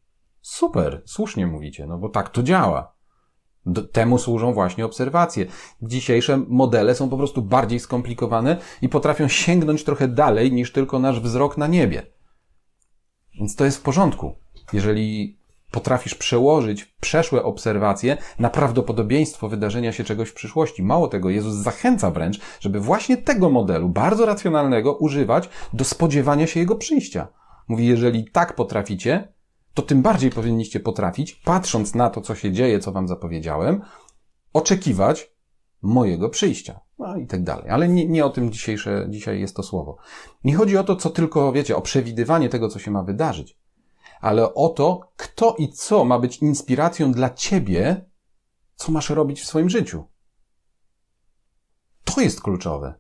[0.43, 2.94] Super, słusznie mówicie, no bo tak to działa.
[3.67, 5.47] Do, temu służą właśnie obserwacje.
[5.83, 11.21] Dzisiejsze modele są po prostu bardziej skomplikowane i potrafią sięgnąć trochę dalej niż tylko nasz
[11.21, 12.03] wzrok na niebie.
[13.35, 14.35] Więc to jest w porządku.
[14.73, 15.39] Jeżeli
[15.71, 20.83] potrafisz przełożyć przeszłe obserwacje na prawdopodobieństwo wydarzenia się czegoś w przyszłości.
[20.83, 26.61] Mało tego, Jezus zachęca wręcz, żeby właśnie tego modelu, bardzo racjonalnego, używać do spodziewania się
[26.61, 27.29] Jego przyjścia.
[27.69, 29.34] Mówi, jeżeli tak potraficie,
[29.75, 33.83] to tym bardziej powinniście potrafić, patrząc na to, co się dzieje, co wam zapowiedziałem,
[34.53, 35.31] oczekiwać
[35.83, 36.81] mojego przyjścia.
[36.99, 37.71] No i tak dalej.
[37.71, 39.97] Ale nie, nie o tym dzisiejsze, dzisiaj jest to słowo.
[40.45, 43.59] Nie chodzi o to, co tylko, wiecie, o przewidywanie tego, co się ma wydarzyć,
[44.21, 48.05] ale o to, kto i co ma być inspiracją dla ciebie,
[48.77, 50.05] co masz robić w swoim życiu.
[52.05, 52.95] To jest kluczowe.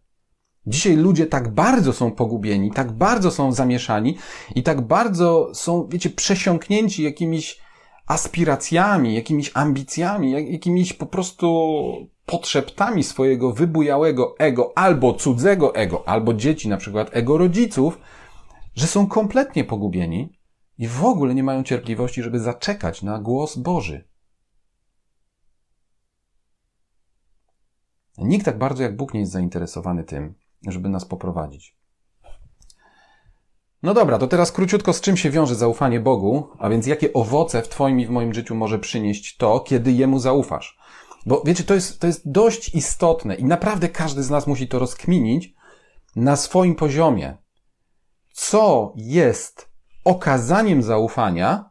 [0.66, 4.16] Dzisiaj ludzie tak bardzo są pogubieni, tak bardzo są zamieszani
[4.54, 7.60] i tak bardzo są, wiecie, przesiąknięci jakimiś
[8.06, 11.76] aspiracjami, jakimiś ambicjami, jakimiś po prostu
[12.26, 17.98] potrzebami swojego wybujałego ego, albo cudzego ego, albo dzieci, na przykład ego rodziców,
[18.74, 20.38] że są kompletnie pogubieni
[20.78, 24.04] i w ogóle nie mają cierpliwości, żeby zaczekać na głos Boży.
[28.18, 30.34] Nikt tak bardzo jak Bóg nie jest zainteresowany tym,
[30.72, 31.76] żeby nas poprowadzić.
[33.82, 37.62] No dobra, to teraz króciutko z czym się wiąże zaufanie Bogu, a więc jakie owoce
[37.62, 40.78] w Twoim i w moim życiu może przynieść to, kiedy Jemu zaufasz.
[41.26, 44.78] Bo wiecie, to jest, to jest dość istotne i naprawdę każdy z nas musi to
[44.78, 45.54] rozkminić
[46.16, 47.36] na swoim poziomie.
[48.32, 49.70] Co jest
[50.04, 51.70] okazaniem zaufania,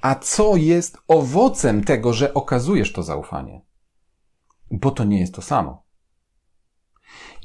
[0.00, 3.62] a co jest owocem tego, że okazujesz to zaufanie?
[4.70, 5.87] Bo to nie jest to samo.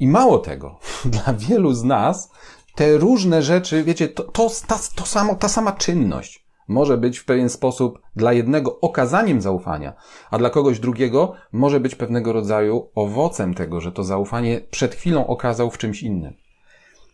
[0.00, 2.30] I mało tego, dla wielu z nas
[2.74, 7.24] te różne rzeczy, wiecie, to, to, ta, to samo, ta sama czynność może być w
[7.24, 9.92] pewien sposób dla jednego okazaniem zaufania,
[10.30, 15.26] a dla kogoś drugiego może być pewnego rodzaju owocem tego, że to zaufanie przed chwilą
[15.26, 16.34] okazał w czymś innym.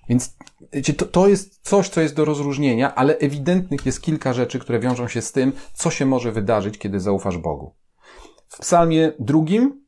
[0.09, 0.37] Więc
[0.73, 4.81] wiecie, to, to jest coś, co jest do rozróżnienia, ale ewidentnych jest kilka rzeczy, które
[4.81, 7.75] wiążą się z tym, co się może wydarzyć, kiedy zaufasz Bogu.
[8.49, 9.80] W psalmie drugim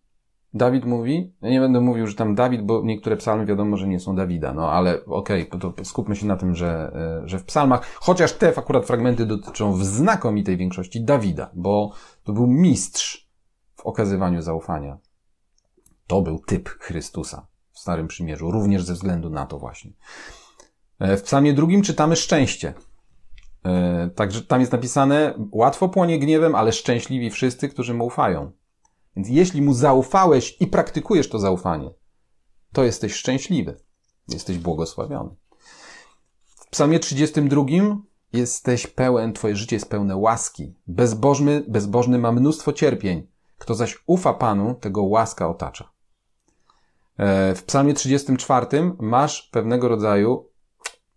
[0.54, 4.00] Dawid mówi, ja nie będę mówił, że tam Dawid, bo niektóre psalmy wiadomo, że nie
[4.00, 6.92] są Dawida, no ale okej, okay, to skupmy się na tym, że,
[7.24, 11.92] e, że w psalmach, chociaż te akurat fragmenty dotyczą w znakomitej większości Dawida, bo
[12.24, 13.28] to był mistrz
[13.76, 14.98] w okazywaniu zaufania.
[16.06, 19.92] To był typ Chrystusa w Starym Przymierzu, również ze względu na to właśnie.
[20.98, 22.74] E, w psalmie drugim czytamy szczęście.
[23.64, 28.52] E, także tam jest napisane, łatwo płonie gniewem, ale szczęśliwi wszyscy, którzy mu ufają.
[29.16, 31.90] Więc jeśli mu zaufałeś i praktykujesz to zaufanie,
[32.72, 33.76] to jesteś szczęśliwy.
[34.28, 35.30] Jesteś błogosławiony.
[36.46, 37.64] W psalmie 32
[38.32, 40.74] jesteś pełen, twoje życie jest pełne łaski.
[40.86, 43.26] Bezbożny, bezbożny ma mnóstwo cierpień.
[43.58, 45.90] Kto zaś ufa Panu, tego łaska otacza.
[47.16, 48.66] E, w psalmie 34
[49.00, 50.48] masz pewnego rodzaju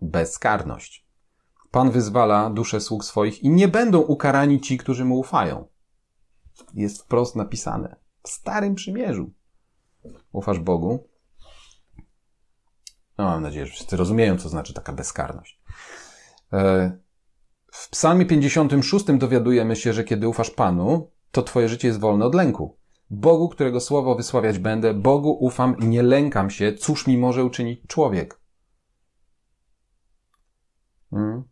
[0.02, 1.06] bezkarność.
[1.72, 5.68] Pan wyzwala duszę sług swoich i nie będą ukarani ci, którzy mu ufają
[6.76, 9.32] jest wprost napisane w Starym Przymierzu.
[10.32, 11.08] Ufasz Bogu?
[13.18, 15.62] No, mam nadzieję, że wszyscy rozumieją, co znaczy taka bezkarność.
[16.54, 16.98] E,
[17.72, 22.36] w Psalmie 56 dowiadujemy się, że kiedy ufasz Panu, to Twoje życie jest wolne od
[22.36, 22.78] lęku.
[23.10, 27.88] Bogu, którego słowo wysławiać będę, Bogu ufam i nie lękam się, cóż mi może uczynić
[27.88, 28.40] człowiek.
[31.10, 31.44] Hmm?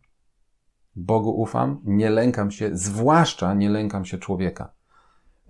[0.96, 4.74] Bogu ufam, nie lękam się, zwłaszcza nie lękam się człowieka.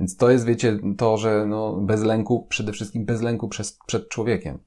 [0.00, 4.08] Więc to jest, wiecie, to, że no, bez lęku, przede wszystkim bez lęku przez, przed
[4.08, 4.58] człowiekiem.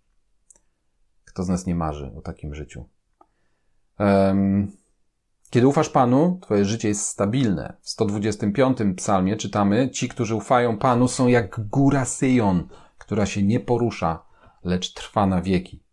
[1.26, 2.86] Kto z nas nie marzy o takim życiu?
[4.00, 4.72] Um,
[5.50, 7.78] Kiedy ufasz Panu, twoje życie jest stabilne.
[7.82, 13.60] W 125 psalmie czytamy, ci, którzy ufają Panu są jak góra Syjon, która się nie
[13.60, 14.26] porusza,
[14.64, 15.84] lecz trwa na wieki.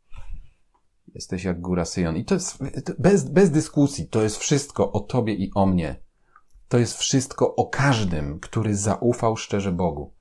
[1.15, 2.17] Jesteś jak góra Syjon.
[2.17, 2.59] I to jest
[2.99, 6.05] bez, bez dyskusji, to jest wszystko o tobie i o mnie.
[6.75, 10.13] To jest wszystko o każdym, który zaufał szczerze Bogu.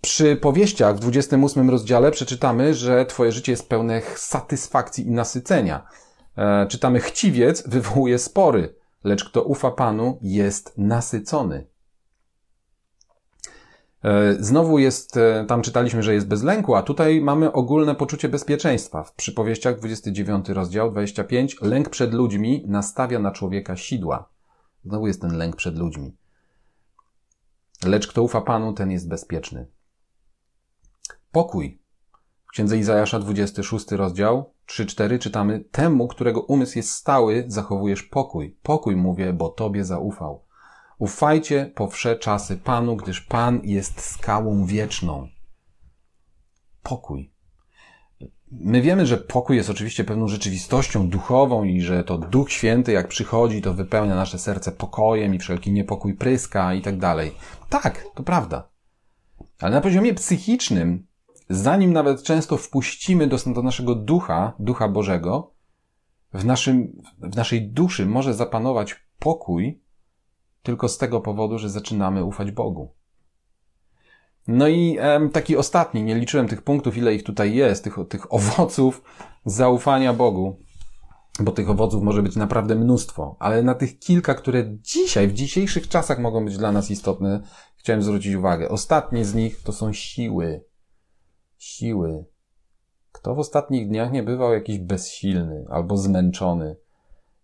[0.00, 5.86] Przy powieściach w 28 rozdziale przeczytamy, że Twoje życie jest pełne satysfakcji i nasycenia.
[6.36, 11.66] E, czytamy, chciwiec wywołuje spory, lecz kto ufa Panu jest nasycony.
[14.04, 18.28] E, znowu jest, e, tam czytaliśmy, że jest bez lęku, a tutaj mamy ogólne poczucie
[18.28, 19.04] bezpieczeństwa.
[19.04, 24.28] W przypowieściach 29 rozdział 25 lęk przed ludźmi nastawia na człowieka sidła.
[24.84, 26.16] Znowu jest ten lęk przed ludźmi.
[27.86, 29.66] Lecz kto ufa Panu, ten jest bezpieczny.
[31.32, 31.80] Pokój.
[32.46, 38.56] W księdze Izajasza 26 rozdział 3-4 czytamy Temu, którego umysł jest stały, zachowujesz pokój.
[38.62, 40.43] Pokój mówię, bo Tobie zaufał.
[40.98, 45.28] Ufajcie po wsze czasy Panu, gdyż Pan jest skałą wieczną.
[46.82, 47.34] Pokój.
[48.50, 53.08] My wiemy, że pokój jest oczywiście pewną rzeczywistością duchową i że to Duch Święty, jak
[53.08, 57.32] przychodzi, to wypełnia nasze serce pokojem i wszelki niepokój pryska i tak dalej.
[57.68, 58.68] Tak, to prawda.
[59.60, 61.06] Ale na poziomie psychicznym,
[61.48, 65.54] zanim nawet często wpuścimy do, do naszego ducha, ducha Bożego,
[66.34, 69.83] w, naszym, w naszej duszy może zapanować pokój
[70.64, 72.94] tylko z tego powodu, że zaczynamy ufać Bogu.
[74.46, 74.98] No i
[75.32, 79.02] taki ostatni, nie liczyłem tych punktów, ile ich tutaj jest, tych, tych owoców
[79.44, 80.58] zaufania Bogu,
[81.40, 85.88] bo tych owoców może być naprawdę mnóstwo, ale na tych kilka, które dzisiaj, w dzisiejszych
[85.88, 87.40] czasach mogą być dla nas istotne,
[87.76, 88.68] chciałem zwrócić uwagę.
[88.68, 90.64] Ostatnie z nich to są siły.
[91.58, 92.24] Siły.
[93.12, 96.76] Kto w ostatnich dniach nie bywał jakiś bezsilny albo zmęczony?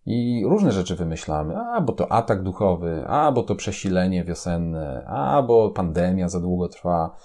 [0.07, 1.57] I różne rzeczy wymyślamy.
[1.57, 6.69] A, bo to atak duchowy, a, bo to przesilenie wiosenne, a, bo pandemia za długo
[6.69, 7.17] trwa,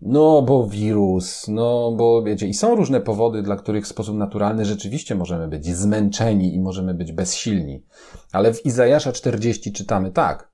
[0.00, 4.64] no, bo wirus, no, bo wiecie, i są różne powody, dla których w sposób naturalny
[4.64, 7.84] rzeczywiście możemy być zmęczeni i możemy być bezsilni.
[8.32, 10.50] Ale w Izajasza 40 czytamy tak.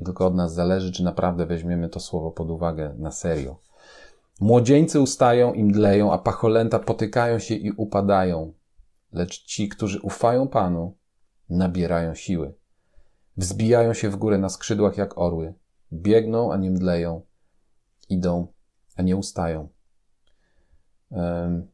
[0.00, 3.56] I tylko od nas zależy, czy naprawdę weźmiemy to słowo pod uwagę na serio.
[4.40, 8.52] Młodzieńcy ustają i mdleją, a pacholęta potykają się i upadają
[9.14, 10.96] lecz ci, którzy ufają Panu,
[11.50, 12.54] nabierają siły.
[13.36, 15.54] Wzbijają się w górę na skrzydłach jak orły,
[15.92, 17.22] biegną, a nie mdleją,
[18.08, 18.46] idą,
[18.96, 19.68] a nie ustają.
[21.10, 21.68] Um,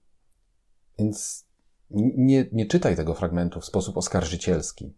[0.99, 1.47] więc
[1.91, 4.95] nie, nie czytaj tego fragmentu w sposób oskarżycielski.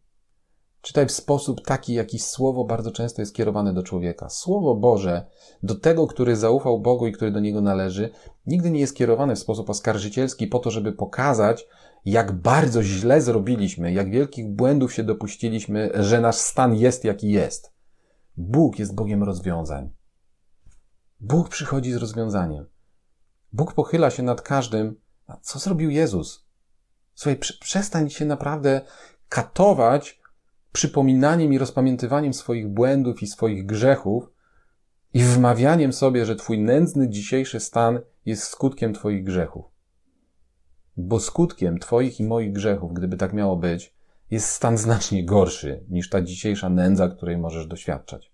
[0.83, 4.29] Czytaj w sposób taki, jaki słowo bardzo często jest kierowane do człowieka.
[4.29, 5.27] Słowo Boże,
[5.63, 8.11] do tego, który zaufał Bogu i który do niego należy,
[8.47, 11.67] nigdy nie jest kierowane w sposób oskarżycielski po to, żeby pokazać,
[12.05, 17.73] jak bardzo źle zrobiliśmy, jak wielkich błędów się dopuściliśmy, że nasz stan jest jaki jest.
[18.37, 19.91] Bóg jest Bogiem rozwiązań.
[21.21, 22.67] Bóg przychodzi z rozwiązaniem.
[23.53, 24.97] Bóg pochyla się nad każdym.
[25.27, 26.47] A co zrobił Jezus?
[27.15, 28.81] Słuchaj, przestań się naprawdę
[29.29, 30.21] katować
[30.73, 34.33] przypominaniem i rozpamiętywaniem swoich błędów i swoich grzechów
[35.15, 39.72] i wmawianiem sobie, że Twój nędzny dzisiejszy stan jest skutkiem Twoich grzechów.
[40.97, 43.95] Bo skutkiem Twoich i moich grzechów, gdyby tak miało być,
[44.31, 48.33] jest stan znacznie gorszy niż ta dzisiejsza nędza, której możesz doświadczać.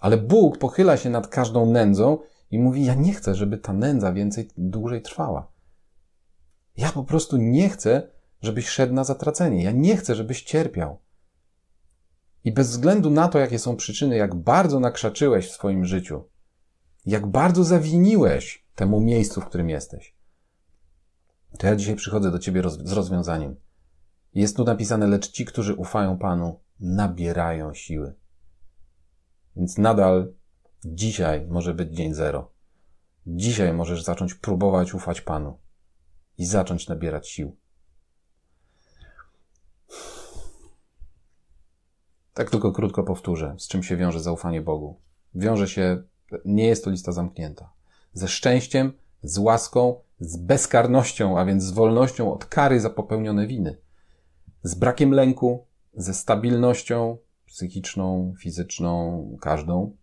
[0.00, 2.18] Ale Bóg pochyla się nad każdą nędzą
[2.50, 5.52] i mówi: Ja nie chcę, żeby ta nędza więcej dłużej trwała.
[6.76, 8.08] Ja po prostu nie chcę,
[8.42, 9.62] żebyś szedł na zatracenie.
[9.62, 10.98] Ja nie chcę, żebyś cierpiał.
[12.44, 16.24] I bez względu na to, jakie są przyczyny, jak bardzo nakrzaczyłeś w swoim życiu,
[17.06, 20.15] jak bardzo zawiniłeś temu miejscu, w którym jesteś,
[21.58, 23.56] to ja dzisiaj przychodzę do Ciebie roz z rozwiązaniem.
[24.34, 28.14] Jest tu napisane, lecz ci, którzy ufają Panu, nabierają siły.
[29.56, 30.32] Więc nadal
[30.84, 32.50] dzisiaj może być dzień zero.
[33.26, 35.58] Dzisiaj możesz zacząć próbować ufać Panu
[36.38, 37.56] i zacząć nabierać sił.
[42.34, 45.00] Tak tylko krótko powtórzę, z czym się wiąże zaufanie Bogu.
[45.34, 46.02] Wiąże się,
[46.44, 47.72] nie jest to lista zamknięta.
[48.12, 53.78] Ze szczęściem, z łaską, z bezkarnością, a więc z wolnością od kary za popełnione winy.
[54.62, 59.96] Z brakiem lęku, ze stabilnością psychiczną, fizyczną, każdą.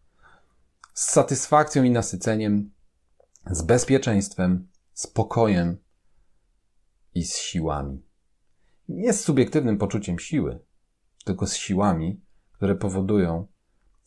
[0.93, 2.71] Z satysfakcją i nasyceniem,
[3.51, 5.77] z bezpieczeństwem, spokojem
[7.15, 8.05] i z siłami.
[8.89, 10.59] Nie z subiektywnym poczuciem siły,
[11.25, 13.47] tylko z siłami, które powodują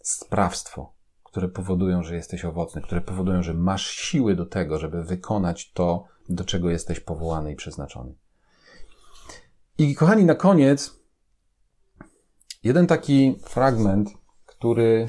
[0.02, 0.95] sprawstwo,
[1.36, 6.04] które powodują, że jesteś owocny, które powodują, że masz siły do tego, żeby wykonać to,
[6.28, 8.14] do czego jesteś powołany i przeznaczony.
[9.78, 11.00] I kochani, na koniec
[12.62, 14.10] jeden taki fragment,
[14.46, 15.06] który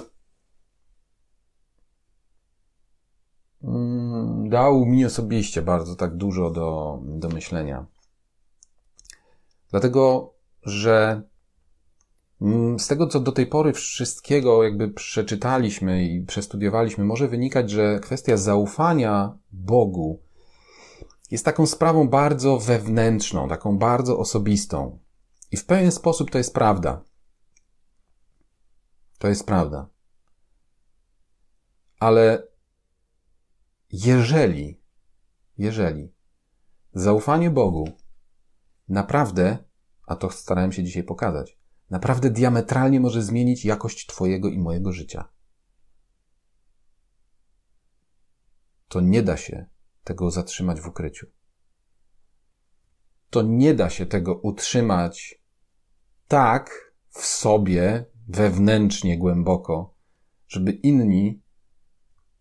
[3.63, 7.86] mm, dał mi osobiście bardzo tak dużo do, do myślenia.
[9.71, 11.21] Dlatego, że
[12.78, 18.38] z tego, co do tej pory wszystkiego jakby przeczytaliśmy i przestudiowaliśmy, może wynikać, że kwestia
[18.38, 20.22] zaufania Bogu
[21.32, 25.00] jest taką sprawą bardzo wewnętrzną, taką bardzo osobistą.
[25.52, 27.04] I w pewien sposób to jest prawda.
[29.18, 29.90] To jest prawda.
[32.00, 32.48] Ale
[33.92, 34.82] jeżeli,
[35.58, 36.14] jeżeli
[36.94, 37.90] zaufanie Bogu
[38.90, 39.58] naprawdę,
[40.08, 41.57] a to starałem się dzisiaj pokazać,
[41.90, 45.30] naprawdę diametralnie może zmienić jakość Twojego i mojego życia,
[48.88, 49.66] to nie da się
[50.04, 51.28] tego zatrzymać w ukryciu.
[53.30, 55.42] To nie da się tego utrzymać
[56.28, 59.94] tak w sobie, wewnętrznie, głęboko,
[60.48, 61.42] żeby inni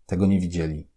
[0.06, 0.88] tego nie widzieli.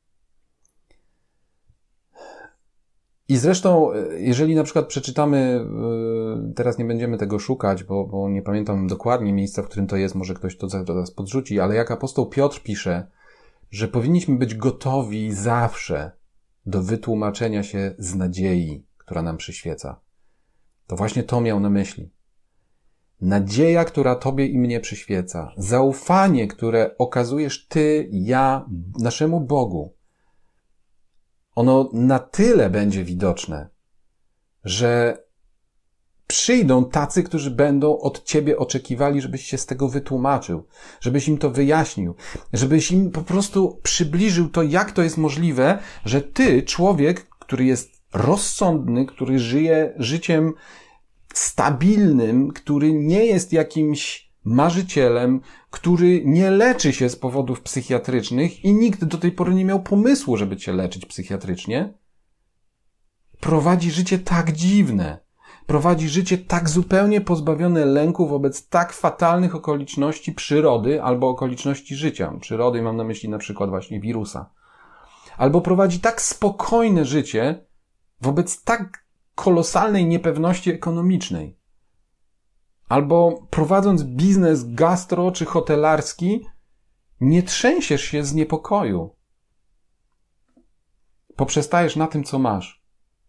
[3.28, 6.19] I zresztą, jeżeli na przykład przeczytamy, yy,
[6.56, 10.16] teraz nie będziemy tego szukać, bo, bo nie pamiętam dokładnie miejsca, w którym to jest,
[10.16, 13.08] może ktoś to zaraz podrzuci, ale jak apostoł Piotr pisze,
[13.72, 16.12] że powinniśmy być gotowi zawsze
[16.66, 20.00] do wytłumaczenia się z nadziei, która nam przyświeca.
[20.88, 22.12] To właśnie to miał na myśli.
[23.22, 28.66] Nadzieja, która Tobie i mnie przyświeca, zaufanie, które okazujesz Ty, ja,
[29.00, 29.94] naszemu Bogu,
[31.56, 33.70] ono na tyle będzie widoczne,
[34.64, 35.24] że
[36.30, 40.64] przyjdą tacy, którzy będą od ciebie oczekiwali, żebyś się z tego wytłumaczył,
[41.02, 42.16] żebyś im to wyjaśnił,
[42.54, 48.02] żebyś im po prostu przybliżył to, jak to jest możliwe, że ty, człowiek, który jest
[48.14, 50.54] rozsądny, który żyje życiem
[51.34, 59.04] stabilnym, który nie jest jakimś marzycielem, który nie leczy się z powodów psychiatrycznych i nikt
[59.04, 61.94] do tej pory nie miał pomysłu, żeby cię leczyć psychiatrycznie,
[63.40, 65.29] prowadzi życie tak dziwne,
[65.70, 72.34] prowadzi życie tak zupełnie pozbawione lęku wobec tak fatalnych okoliczności przyrody albo okoliczności życia.
[72.42, 74.50] Przyrody mam na myśli na przykład właśnie wirusa.
[75.38, 77.66] Albo prowadzi tak spokojne życie
[78.22, 79.06] wobec tak
[79.36, 81.58] kolosalnej niepewności ekonomicznej.
[82.88, 86.46] Albo prowadząc biznes gastro czy hotelarski,
[87.22, 89.16] nie trzęsiesz się z niepokoju.
[91.36, 92.84] Poprzestajesz na tym, co masz.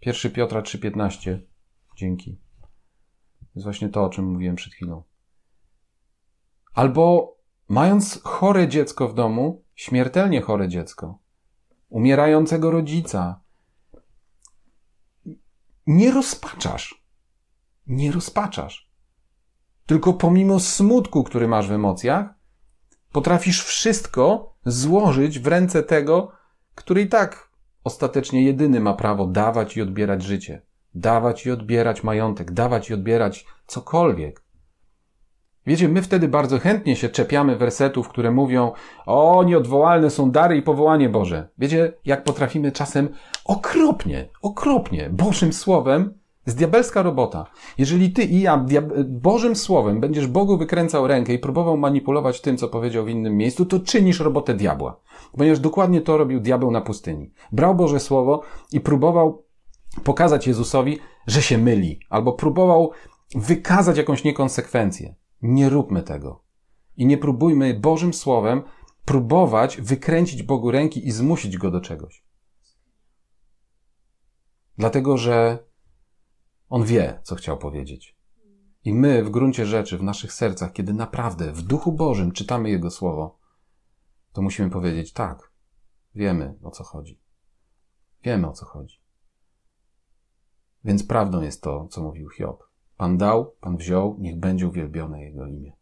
[0.06, 1.49] 1 Piotra 3,15.
[2.00, 2.40] Dzięki.
[3.40, 5.02] To jest właśnie to, o czym mówiłem przed chwilą.
[6.74, 7.36] Albo
[7.68, 11.18] mając chore dziecko w domu, śmiertelnie chore dziecko,
[11.88, 13.40] umierającego rodzica,
[15.86, 17.04] nie rozpaczasz.
[17.86, 18.90] Nie rozpaczasz.
[19.86, 22.34] Tylko pomimo smutku, który masz w emocjach,
[23.12, 26.32] potrafisz wszystko złożyć w ręce tego,
[26.74, 27.50] który i tak
[27.84, 33.46] ostatecznie jedyny ma prawo dawać i odbierać życie dawać i odbierać majątek, dawać i odbierać
[33.66, 34.42] cokolwiek.
[35.66, 38.72] Wiecie, my wtedy bardzo chętnie się czepiamy wersetów, które mówią,
[39.06, 41.48] o, nieodwołalne są dary i powołanie Boże.
[41.58, 43.08] Wiecie, jak potrafimy czasem
[43.44, 47.46] okropnie, okropnie, Bożym Słowem, z diabelska robota.
[47.78, 48.66] Jeżeli ty i ja
[49.04, 53.66] Bożym Słowem będziesz Bogu wykręcał rękę i próbował manipulować tym, co powiedział w innym miejscu,
[53.66, 55.00] to czynisz robotę diabła.
[55.38, 57.30] Ponieważ dokładnie to robił diabeł na pustyni.
[57.52, 59.42] Brał Boże Słowo i próbował
[60.04, 62.92] pokazać Jezusowi, że się myli, albo próbował
[63.34, 65.14] wykazać jakąś niekonsekwencję.
[65.42, 66.42] Nie róbmy tego.
[66.96, 68.62] I nie próbujmy Bożym Słowem
[69.04, 72.24] próbować wykręcić Bogu ręki i zmusić go do czegoś.
[74.78, 75.58] Dlatego, że
[76.68, 78.16] on wie, co chciał powiedzieć.
[78.84, 82.90] I my w gruncie rzeczy, w naszych sercach, kiedy naprawdę w duchu Bożym czytamy Jego
[82.90, 83.38] słowo,
[84.32, 85.52] to musimy powiedzieć tak,
[86.14, 87.20] wiemy o co chodzi.
[88.24, 89.00] Wiemy o co chodzi.
[90.84, 92.64] Więc prawdą jest to, co mówił Hiob.
[92.96, 95.72] Pan dał, Pan wziął, niech będzie uwielbione Jego imię.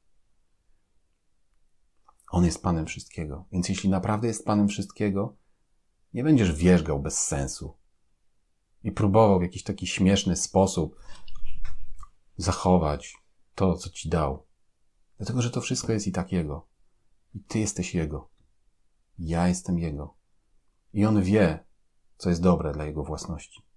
[2.31, 3.45] On jest Panem wszystkiego.
[3.53, 5.37] Więc jeśli naprawdę jest Panem wszystkiego,
[6.15, 7.77] nie będziesz wierzgał bez sensu
[8.85, 11.01] i próbował w jakiś taki śmieszny sposób
[12.37, 13.17] zachować
[13.55, 14.47] to, co Ci dał.
[15.17, 16.67] Dlatego, że to wszystko jest i tak Jego.
[17.35, 18.29] I Ty jesteś Jego.
[19.19, 20.15] Ja jestem Jego.
[20.93, 21.65] I On wie,
[22.17, 23.68] co jest dobre dla Jego własności.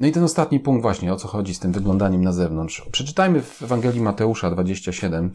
[0.00, 2.82] No i ten ostatni punkt właśnie, o co chodzi z tym wyglądaniem na zewnątrz.
[2.92, 5.32] Przeczytajmy w Ewangelii Mateusza 27.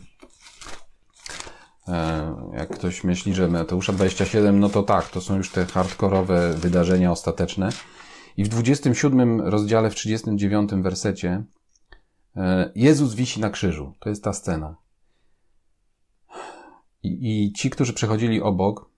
[1.87, 6.53] E, jak ktoś myśli, że Mateusza 27, no to tak, to są już te hardkorowe
[6.53, 7.69] wydarzenia ostateczne.
[8.37, 11.43] I w 27 rozdziale, w 39 wersecie
[12.35, 13.93] e, Jezus wisi na krzyżu.
[13.99, 14.75] To jest ta scena.
[17.03, 18.89] I, i ci, którzy przechodzili obok,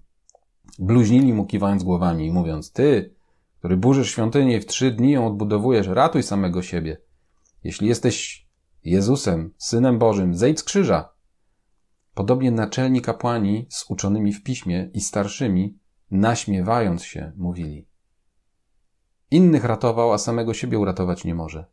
[0.78, 3.19] bluźnili mu kiwając głowami i mówiąc, ty,
[3.60, 6.96] który burzysz świątynię i w trzy dni ją odbudowujesz, ratuj samego siebie.
[7.64, 8.46] Jeśli jesteś
[8.84, 11.12] Jezusem, Synem Bożym, zejdź z krzyża.
[12.14, 15.78] Podobnie naczelni kapłani z uczonymi w piśmie i starszymi,
[16.10, 17.88] naśmiewając się, mówili.
[19.30, 21.64] Innych ratował, a samego siebie uratować nie może.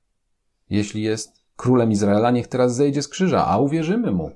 [0.69, 4.31] Jeśli jest królem Izraela, niech teraz zejdzie z krzyża, a uwierzymy mu.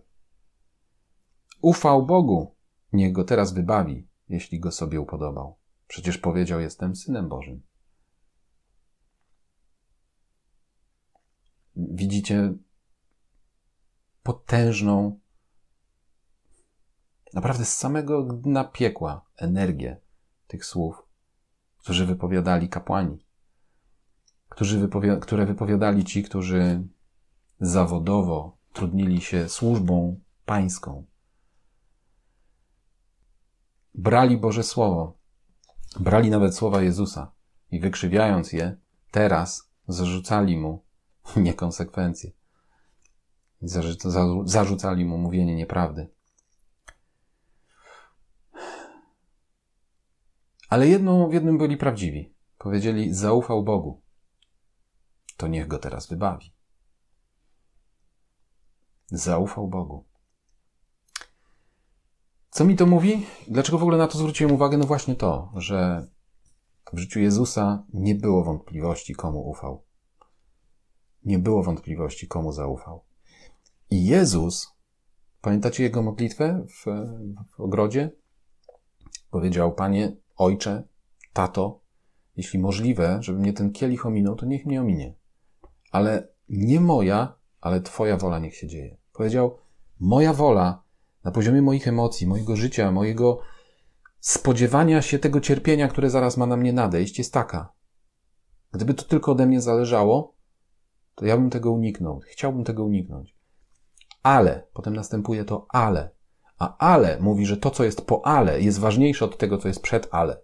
[1.61, 2.55] Ufał Bogu,
[2.93, 5.60] niech go teraz wybawi, jeśli go sobie upodobał.
[5.91, 7.61] Przecież powiedział: Jestem synem Bożym.
[11.75, 12.53] Widzicie
[14.23, 15.19] potężną,
[17.33, 19.97] naprawdę z samego dna piekła energię
[20.47, 21.03] tych słów,
[21.77, 23.25] którzy wypowiadali kapłani,
[24.49, 24.89] którzy
[25.21, 26.87] które wypowiadali ci, którzy
[27.59, 31.05] zawodowo trudnili się służbą pańską.
[33.95, 35.20] Brali Boże Słowo,
[35.99, 37.31] brali nawet słowa Jezusa
[37.71, 38.77] i wykrzywiając je,
[39.11, 40.83] teraz zarzucali mu
[41.35, 42.31] niekonsekwencje.
[44.45, 46.07] Zarzucali mu mówienie nieprawdy.
[50.69, 52.33] Ale jedną, w jednym byli prawdziwi.
[52.57, 54.01] Powiedzieli, zaufał Bogu.
[55.37, 56.53] To niech go teraz wybawi.
[59.07, 60.10] Zaufał Bogu.
[62.51, 63.25] Co mi to mówi?
[63.47, 64.77] Dlaczego w ogóle na to zwróciłem uwagę?
[64.77, 66.07] No właśnie to, że
[66.93, 69.83] w życiu Jezusa nie było wątpliwości, komu ufał.
[71.25, 73.03] Nie było wątpliwości, komu zaufał.
[73.89, 74.75] I Jezus,
[75.41, 76.85] pamiętacie jego modlitwę w,
[77.51, 78.11] w ogrodzie?
[79.29, 80.87] Powiedział, Panie, Ojcze,
[81.33, 81.81] Tato,
[82.35, 85.15] jeśli możliwe, żeby mnie ten kielich ominął, to niech mnie ominie.
[85.91, 88.97] Ale nie moja, ale Twoja wola niech się dzieje.
[89.13, 89.57] Powiedział,
[89.99, 90.83] moja wola
[91.23, 93.39] na poziomie moich emocji, mojego życia, mojego
[94.19, 97.73] spodziewania się tego cierpienia, które zaraz ma na mnie nadejść, jest taka.
[98.71, 100.35] Gdyby to tylko ode mnie zależało,
[101.15, 102.19] to ja bym tego uniknął.
[102.25, 103.35] Chciałbym tego uniknąć.
[104.23, 106.09] Ale, potem następuje to ale.
[106.59, 109.81] A ale mówi, że to, co jest po ale, jest ważniejsze od tego, co jest
[109.81, 110.41] przed ale.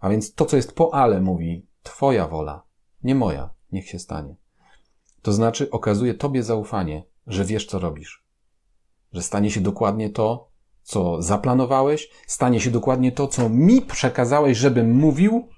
[0.00, 2.62] A więc to, co jest po ale, mówi Twoja wola,
[3.02, 4.36] nie moja, niech się stanie.
[5.22, 8.21] To znaczy, okazuje Tobie zaufanie, że wiesz, co robisz.
[9.12, 10.50] Że stanie się dokładnie to,
[10.82, 15.48] co zaplanowałeś, stanie się dokładnie to, co mi przekazałeś, żebym mówił.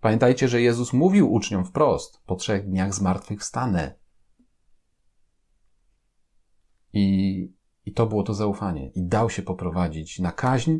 [0.00, 3.94] Pamiętajcie, że Jezus mówił uczniom wprost: Po trzech dniach zmartwychwstanę.
[6.92, 7.58] I
[7.88, 8.90] i to było to zaufanie.
[8.94, 10.76] I dał się poprowadzić na kaźń,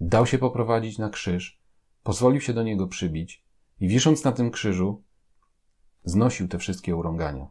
[0.00, 1.60] dał się poprowadzić na krzyż,
[2.02, 3.44] pozwolił się do niego przybić
[3.80, 5.02] i wisząc na tym krzyżu,
[6.04, 7.50] znosił te wszystkie urągania.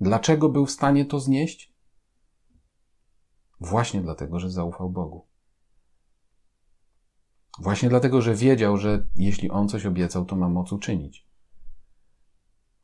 [0.00, 1.72] Dlaczego był w stanie to znieść?
[3.60, 5.26] Właśnie dlatego, że zaufał Bogu.
[7.58, 11.26] Właśnie dlatego, że wiedział, że jeśli on coś obiecał, to ma moc uczynić.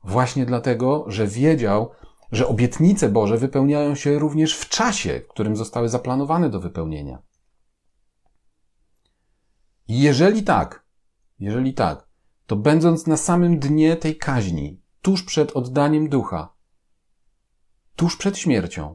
[0.05, 1.91] Właśnie dlatego, że wiedział,
[2.33, 7.22] że obietnice Boże wypełniają się również w czasie, w którym zostały zaplanowane do wypełnienia.
[9.89, 10.87] Jeżeli tak,
[11.39, 12.09] jeżeli tak,
[12.47, 16.55] to będąc na samym dnie tej kaźni, tuż przed oddaniem ducha,
[17.97, 18.95] tuż przed śmiercią,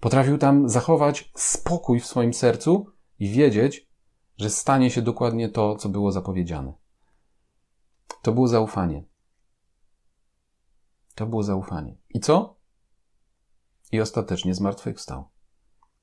[0.00, 2.86] potrafił tam zachować spokój w swoim sercu
[3.18, 3.88] i wiedzieć,
[4.36, 6.72] że stanie się dokładnie to, co było zapowiedziane.
[8.22, 9.04] To było zaufanie.
[11.14, 11.96] To było zaufanie.
[12.10, 12.56] I co?
[13.92, 15.28] I ostatecznie zmartwychwstał.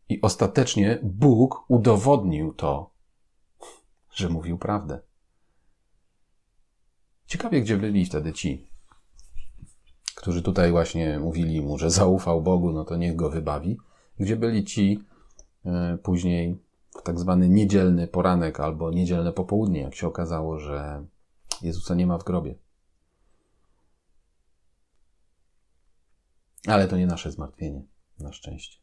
[0.10, 2.94] I ostatecznie Bóg udowodnił to,
[4.14, 5.02] że mówił prawdę.
[7.26, 8.71] Ciekawie, gdzie byli wtedy ci,
[10.22, 13.78] którzy tutaj właśnie mówili mu, że zaufał Bogu, no to niech go wybawi.
[14.20, 15.04] Gdzie byli ci
[15.66, 16.58] e, później
[17.00, 21.06] w tak zwany niedzielny poranek albo niedzielne popołudnie, jak się okazało, że
[21.62, 22.56] Jezusa nie ma w grobie.
[26.68, 27.86] Ale to nie nasze zmartwienie,
[28.20, 28.80] na szczęście.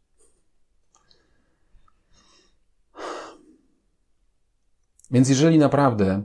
[5.11, 6.23] Więc jeżeli naprawdę,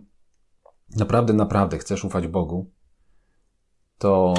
[0.95, 2.71] naprawdę, naprawdę chcesz ufać Bogu,
[3.97, 4.33] to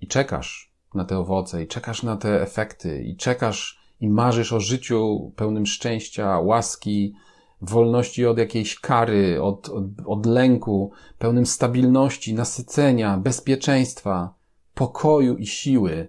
[0.00, 4.60] i czekasz na te owoce, i czekasz na te efekty, i czekasz i marzysz o
[4.60, 7.14] życiu pełnym szczęścia, łaski,
[7.60, 14.34] wolności od jakiejś kary, od, od, od lęku, pełnym stabilności, nasycenia, bezpieczeństwa,
[14.74, 16.08] pokoju i siły,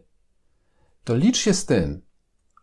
[1.03, 2.01] to licz się z tym,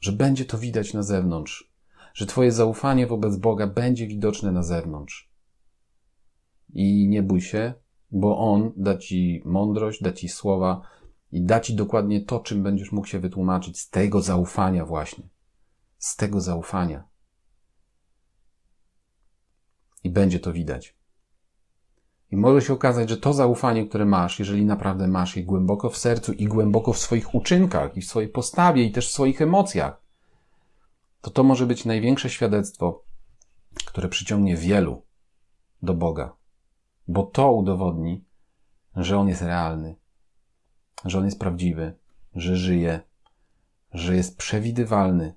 [0.00, 1.72] że będzie to widać na zewnątrz,
[2.14, 5.30] że Twoje zaufanie wobec Boga będzie widoczne na zewnątrz.
[6.74, 7.74] i nie bój się,
[8.10, 10.82] bo On da ci mądrość, da ci słowa
[11.34, 15.28] i da ci dokładnie to, czym będziesz mógł się wytłumaczyć z tego zaufania właśnie.
[15.98, 17.04] Z tego zaufania.
[20.04, 20.96] I będzie to widać.
[22.30, 25.96] I może się okazać, że to zaufanie, które masz, jeżeli naprawdę masz je głęboko w
[25.96, 30.02] sercu i głęboko w swoich uczynkach, i w swojej postawie, i też w swoich emocjach,
[31.20, 33.02] to to może być największe świadectwo,
[33.84, 35.02] które przyciągnie wielu
[35.82, 36.36] do Boga.
[37.08, 38.24] Bo to udowodni,
[38.96, 39.96] że On jest realny,
[41.04, 41.94] że On jest prawdziwy,
[42.34, 43.00] że żyje,
[43.92, 45.34] że jest przewidywalny,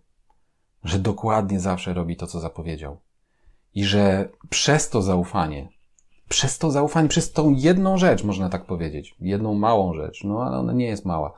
[0.83, 2.99] że dokładnie zawsze robi to, co zapowiedział.
[3.75, 5.69] I że przez to zaufanie,
[6.29, 10.57] przez to zaufanie, przez tą jedną rzecz, można tak powiedzieć, jedną małą rzecz, no ale
[10.57, 11.33] ona nie jest mała,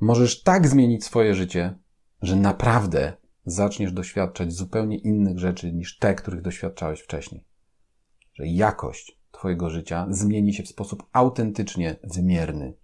[0.00, 1.74] możesz tak zmienić swoje życie,
[2.22, 3.12] że naprawdę
[3.46, 7.44] zaczniesz doświadczać zupełnie innych rzeczy niż te, których doświadczałeś wcześniej.
[8.34, 12.74] Że jakość Twojego życia zmieni się w sposób autentycznie wymierny.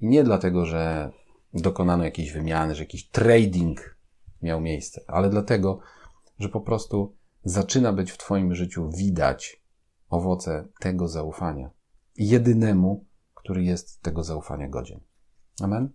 [0.00, 1.10] I nie dlatego, że
[1.54, 3.98] dokonano jakiejś wymiany, że jakiś trading
[4.42, 5.78] miał miejsce, ale dlatego,
[6.38, 9.62] że po prostu zaczyna być w Twoim życiu widać
[10.08, 11.70] owoce tego zaufania.
[12.16, 15.00] Jedynemu, który jest tego zaufania godzien.
[15.62, 15.92] Amen.